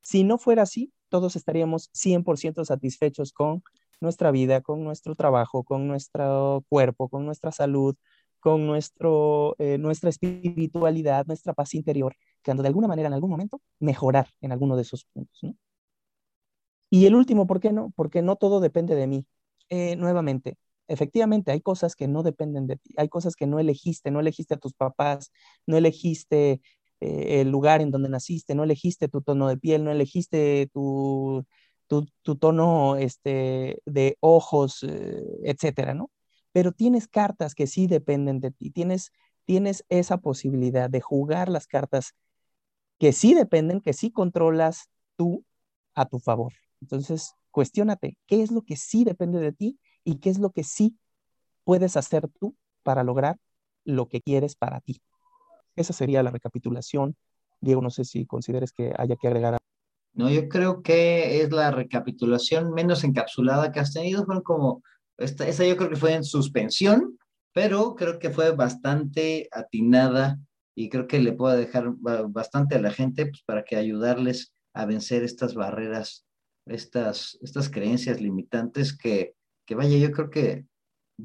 si 0.01 0.23
no 0.23 0.38
fuera 0.38 0.61
así, 0.61 0.93
todos 1.09 1.35
estaríamos 1.35 1.89
100% 1.91 2.63
satisfechos 2.65 3.33
con 3.33 3.63
nuestra 3.99 4.29
vida, 4.29 4.61
con 4.61 4.83
nuestro 4.83 5.15
trabajo, 5.15 5.63
con 5.63 5.88
nuestro 5.88 6.65
cuerpo, 6.69 7.09
con 7.09 7.25
nuestra 7.25 7.51
salud, 7.51 7.95
con 8.39 8.67
nuestro, 8.67 9.55
eh, 9.57 9.79
nuestra 9.79 10.11
espiritualidad, 10.11 11.25
nuestra 11.25 11.53
paz 11.53 11.73
interior, 11.73 12.15
creando 12.43 12.61
de 12.61 12.67
alguna 12.69 12.88
manera 12.88 13.07
en 13.07 13.13
algún 13.15 13.31
momento 13.31 13.59
mejorar 13.79 14.27
en 14.39 14.51
alguno 14.51 14.75
de 14.75 14.83
esos 14.83 15.05
puntos. 15.05 15.41
Y 16.91 17.07
el 17.07 17.15
último, 17.15 17.47
¿por 17.47 17.59
qué 17.59 17.71
no? 17.71 17.91
Porque 17.95 18.21
no 18.21 18.35
todo 18.35 18.59
depende 18.59 18.93
de 18.93 19.07
mí. 19.07 19.25
Eh, 19.69 19.95
nuevamente, 19.95 20.59
efectivamente 20.88 21.52
hay 21.52 21.62
cosas 21.62 21.95
que 21.95 22.08
no 22.08 22.24
dependen 22.24 22.67
de 22.67 22.78
ti, 22.78 22.93
hay 22.98 23.10
cosas 23.10 23.36
que 23.36 23.48
no 23.48 23.60
elegiste, 23.60 24.12
no 24.12 24.19
elegiste 24.19 24.56
a 24.56 24.58
tus 24.58 24.74
papás, 24.74 25.32
no 25.65 25.78
elegiste 25.78 26.62
eh, 27.02 27.41
el 27.41 27.50
lugar 27.50 27.82
en 27.82 27.91
donde 27.91 28.10
naciste, 28.10 28.56
no 28.56 28.63
elegiste 28.63 29.08
tu 29.08 29.21
tono 29.21 29.48
de 29.48 29.58
piel, 29.58 29.84
no 29.84 29.91
elegiste 29.91 30.69
tu, 30.74 31.45
tu, 31.88 32.36
tono 32.38 32.95
este, 32.98 33.82
de 33.86 34.17
ojos, 34.19 34.84
eh, 34.84 35.24
etcétera, 35.43 35.93
¿no? 35.93 36.12
Pero 36.52 36.71
tienes 36.71 37.08
cartas 37.08 37.56
que 37.56 37.67
sí 37.67 37.88
dependen 37.88 38.39
de 38.39 38.52
ti, 38.52 38.71
tienes, 38.71 39.12
tienes 39.45 39.86
esa 39.89 40.17
posibilidad 40.17 40.89
de 40.89 41.02
jugar 41.02 41.50
las 41.50 41.67
cartas 41.67 42.13
que 43.00 43.13
sí 43.13 43.34
dependen, 43.34 43.82
que 43.82 43.93
sí 43.93 44.12
controlas 44.12 44.89
tú 45.17 45.43
a 45.95 46.06
tu 46.06 46.19
favor. 46.19 46.54
Entonces, 46.82 47.34
cuestiónate, 47.52 48.17
¿qué 48.28 48.41
es 48.41 48.52
lo 48.52 48.62
que 48.62 48.78
sí 48.78 49.04
depende 49.04 49.39
de 49.39 49.52
ti 49.52 49.80
y 50.05 50.19
qué 50.19 50.29
es 50.29 50.39
lo 50.39 50.51
que 50.51 50.63
sí 50.63 50.97
puedes 51.65 51.97
hacer 51.97 52.29
tú 52.39 52.55
para 52.83 53.03
lograr 53.03 53.37
lo 53.83 54.07
que 54.07 54.21
quieres 54.21 54.55
para 54.55 54.79
ti. 54.79 55.01
Esa 55.75 55.91
sería 55.91 56.23
la 56.23 56.31
recapitulación. 56.31 57.17
Diego, 57.59 57.81
no 57.81 57.89
sé 57.89 58.05
si 58.05 58.25
consideres 58.25 58.71
que 58.71 58.93
haya 58.97 59.17
que 59.17 59.27
agregar. 59.27 59.57
No, 60.13 60.29
yo 60.29 60.47
creo 60.47 60.81
que 60.81 61.41
es 61.41 61.51
la 61.51 61.71
recapitulación 61.71 62.73
menos 62.73 63.03
encapsulada 63.03 63.71
que 63.71 63.81
has 63.81 63.91
tenido. 63.91 64.23
Fueron 64.25 64.43
como, 64.43 64.83
esta, 65.17 65.47
esa 65.47 65.65
yo 65.65 65.75
creo 65.75 65.89
que 65.89 65.97
fue 65.97 66.13
en 66.13 66.23
suspensión, 66.23 67.17
pero 67.51 67.95
creo 67.95 68.19
que 68.19 68.29
fue 68.29 68.51
bastante 68.51 69.49
atinada 69.51 70.39
y 70.75 70.89
creo 70.89 71.07
que 71.07 71.19
le 71.19 71.33
puedo 71.33 71.55
dejar 71.55 71.91
bastante 72.29 72.75
a 72.75 72.81
la 72.81 72.91
gente 72.91 73.25
pues, 73.25 73.41
para 73.43 73.63
que 73.63 73.75
ayudarles 73.75 74.53
a 74.73 74.85
vencer 74.85 75.23
estas 75.23 75.55
barreras, 75.55 76.25
estas, 76.65 77.37
estas 77.41 77.69
creencias 77.69 78.21
limitantes 78.21 78.95
que 78.95 79.33
que 79.65 79.75
vaya, 79.75 79.97
yo 79.97 80.12
creo 80.12 80.30
que 80.30 80.65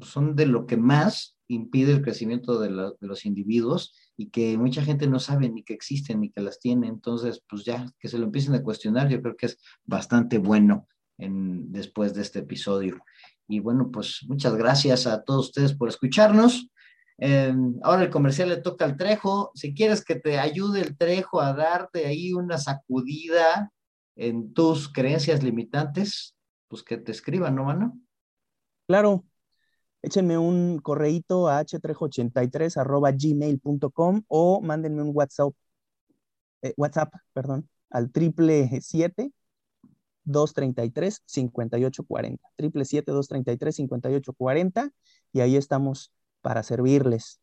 son 0.01 0.35
de 0.35 0.45
lo 0.45 0.65
que 0.65 0.77
más 0.77 1.37
impide 1.47 1.91
el 1.91 2.01
crecimiento 2.01 2.59
de, 2.59 2.69
los 2.99 3.25
individuos 3.25 3.93
y 4.15 4.29
que 4.29 4.57
mucha 4.57 4.83
gente 4.83 5.07
no 5.07 5.19
sabe 5.19 5.49
ni 5.49 5.63
que 5.63 5.73
existen 5.73 6.21
ni 6.21 6.29
que 6.29 6.41
las 6.41 6.59
tiene. 6.59 6.87
Entonces, 6.87 7.43
pues 7.49 7.65
ya 7.65 7.85
que 7.99 8.07
se 8.07 8.17
lo 8.17 8.25
empiecen 8.25 8.55
a 8.55 8.63
cuestionar, 8.63 9.09
yo 9.09 9.21
creo 9.21 9.35
que 9.35 9.47
es 9.47 9.57
bastante 9.83 10.37
bueno 10.37 10.87
en, 11.17 11.71
después 11.71 12.13
de 12.13 12.21
este 12.21 12.39
episodio. 12.39 13.03
Y 13.47 13.59
bueno, 13.59 13.91
pues 13.91 14.21
muchas 14.27 14.55
gracias 14.55 15.07
a 15.07 15.23
todos 15.23 15.47
ustedes 15.47 15.73
por 15.73 15.89
escucharnos. 15.89 16.69
Em, 17.17 17.75
ahora 17.83 18.03
el 18.03 18.09
comercial 18.09 18.49
le 18.49 18.57
toca 18.57 18.85
al 18.85 18.95
Trejo. 18.95 19.51
Si 19.53 19.73
quieres 19.73 20.05
que 20.05 20.15
te 20.15 20.39
ayude 20.39 20.81
el 20.81 20.97
Trejo 20.97 21.41
a 21.41 21.53
darte 21.53 22.05
ahí 22.05 22.33
una 22.33 22.57
sacudida 22.57 23.71
en 24.15 24.53
tus 24.53 24.91
creencias 24.91 25.43
limitantes, 25.43 26.35
pues 26.69 26.81
que 26.83 26.97
te 26.97 27.11
escriban, 27.11 27.55
¿no, 27.55 27.65
mano? 27.65 27.99
Claro, 28.91 29.23
échenme 30.01 30.37
un 30.37 30.79
correíto 30.79 31.47
a 31.47 31.61
h383 31.61 32.75
arroba 32.75 33.11
gmail.com 33.13 34.23
o 34.27 34.61
mándenme 34.61 35.01
un 35.01 35.11
WhatsApp, 35.13 35.53
eh, 36.61 36.73
WhatsApp, 36.75 37.13
perdón, 37.31 37.69
al 37.89 38.11
triple 38.11 38.81
7 38.81 39.31
233 40.25 41.23
5840. 41.25 42.49
Triple 42.57 42.83
7 42.83 43.11
233 43.13 43.75
5840 43.77 44.91
y 45.31 45.39
ahí 45.39 45.55
estamos 45.55 46.11
para 46.41 46.61
servirles. 46.61 47.39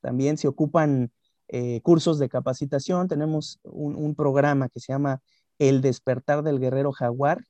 También 0.00 0.38
se 0.38 0.48
ocupan 0.48 1.12
eh, 1.48 1.82
cursos 1.82 2.18
de 2.18 2.30
capacitación, 2.30 3.06
tenemos 3.06 3.60
un 3.64 4.14
programa 4.14 4.70
que 4.70 4.80
se 4.80 4.94
llama 4.94 5.20
El 5.58 5.82
despertar 5.82 6.42
del 6.42 6.58
guerrero 6.58 6.90
jaguar, 6.92 7.44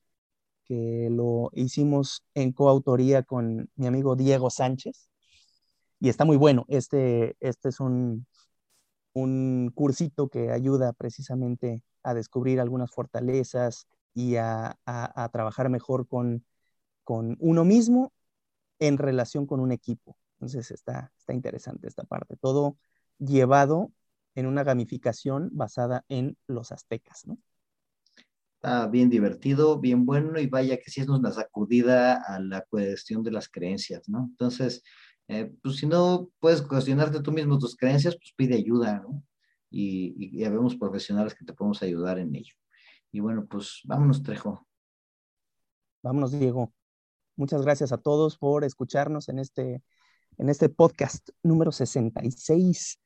que 0.67 1.09
lo 1.11 1.49
hicimos 1.53 2.23
en 2.33 2.51
coautoría 2.51 3.23
con 3.23 3.69
mi 3.75 3.87
amigo 3.87 4.15
Diego 4.15 4.49
Sánchez. 4.49 5.09
Y 5.99 6.09
está 6.09 6.25
muy 6.25 6.37
bueno. 6.37 6.65
Este, 6.67 7.35
este 7.39 7.69
es 7.69 7.79
un, 7.79 8.27
un 9.13 9.71
cursito 9.73 10.29
que 10.29 10.51
ayuda 10.51 10.93
precisamente 10.93 11.83
a 12.03 12.13
descubrir 12.13 12.59
algunas 12.59 12.91
fortalezas 12.91 13.87
y 14.13 14.35
a, 14.37 14.77
trabajar 15.31 15.69
mejor 15.69 16.07
con, 16.07 16.45
con, 17.03 17.37
uno 17.39 17.65
mismo 17.65 18.13
en 18.79 18.97
relación 18.97 19.45
con 19.47 19.59
un 19.59 19.71
equipo. 19.71 20.17
Entonces 20.33 20.71
está, 20.71 21.11
está 21.17 21.33
interesante 21.33 21.87
esta 21.87 22.03
parte. 22.03 22.35
Todo 22.37 22.77
llevado 23.19 23.91
en 24.35 24.45
una 24.45 24.63
gamificación 24.63 25.49
basada 25.51 26.05
en 26.09 26.37
los 26.47 26.71
aztecas, 26.71 27.25
¿no? 27.25 27.37
Bien 28.91 29.09
divertido, 29.09 29.79
bien 29.79 30.05
bueno 30.05 30.39
y 30.39 30.47
vaya 30.47 30.77
que 30.77 30.91
sí 30.91 30.99
es 30.99 31.07
una 31.07 31.31
sacudida 31.31 32.15
a 32.15 32.39
la 32.39 32.61
cuestión 32.61 33.23
de 33.23 33.31
las 33.31 33.47
creencias, 33.47 34.09
¿no? 34.09 34.27
Entonces, 34.29 34.83
eh, 35.29 35.53
pues 35.63 35.77
si 35.77 35.87
no 35.87 36.29
puedes 36.39 36.61
cuestionarte 36.61 37.21
tú 37.21 37.31
mismo 37.31 37.57
tus 37.59 37.77
creencias, 37.77 38.15
pues 38.15 38.33
pide 38.35 38.55
ayuda, 38.55 38.99
¿no? 38.99 39.23
Y, 39.69 40.15
y, 40.17 40.39
ya 40.39 40.49
vemos 40.49 40.75
profesionales 40.75 41.33
que 41.33 41.45
te 41.45 41.53
podemos 41.53 41.81
ayudar 41.81 42.19
en 42.19 42.35
ello. 42.35 42.53
Y 43.11 43.21
bueno, 43.21 43.45
pues 43.49 43.81
vámonos, 43.85 44.21
Trejo. 44.21 44.67
Vámonos, 46.03 46.37
Diego. 46.37 46.73
Muchas 47.37 47.61
gracias 47.61 47.93
a 47.93 47.97
todos 47.97 48.37
por 48.37 48.65
escucharnos 48.65 49.29
en 49.29 49.39
este, 49.39 49.81
en 50.37 50.49
este 50.49 50.67
podcast 50.67 51.29
número 51.41 51.71
66. 51.71 52.99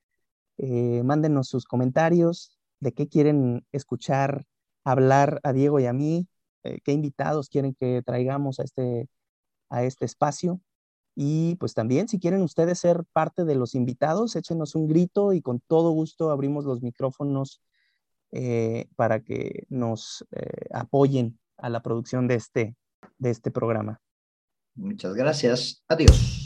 Eh, 0.57 1.03
mándenos 1.03 1.49
sus 1.49 1.65
comentarios 1.65 2.57
de 2.79 2.93
qué 2.93 3.07
quieren 3.07 3.65
escuchar, 3.71 4.45
hablar 4.83 5.39
a 5.43 5.53
Diego 5.53 5.79
y 5.79 5.85
a 5.85 5.93
mí, 5.93 6.27
eh, 6.63 6.79
qué 6.83 6.91
invitados 6.91 7.49
quieren 7.49 7.73
que 7.73 8.01
traigamos 8.05 8.59
a 8.59 8.63
este, 8.63 9.07
a 9.69 9.83
este 9.83 10.05
espacio. 10.05 10.61
Y 11.15 11.55
pues 11.55 11.73
también, 11.73 12.07
si 12.07 12.19
quieren 12.19 12.41
ustedes 12.41 12.79
ser 12.79 13.03
parte 13.11 13.43
de 13.43 13.55
los 13.55 13.75
invitados, 13.75 14.35
échenos 14.35 14.75
un 14.75 14.87
grito 14.87 15.33
y 15.33 15.41
con 15.41 15.59
todo 15.59 15.91
gusto 15.91 16.31
abrimos 16.31 16.65
los 16.65 16.81
micrófonos 16.81 17.61
eh, 18.31 18.87
para 18.95 19.21
que 19.21 19.65
nos 19.69 20.25
eh, 20.31 20.67
apoyen 20.73 21.37
a 21.57 21.69
la 21.69 21.81
producción 21.81 22.27
de 22.27 22.35
este, 22.35 22.75
de 23.17 23.29
este 23.29 23.51
programa. 23.51 23.99
Muchas 24.75 25.13
gracias. 25.13 25.83
Adiós. 25.89 26.40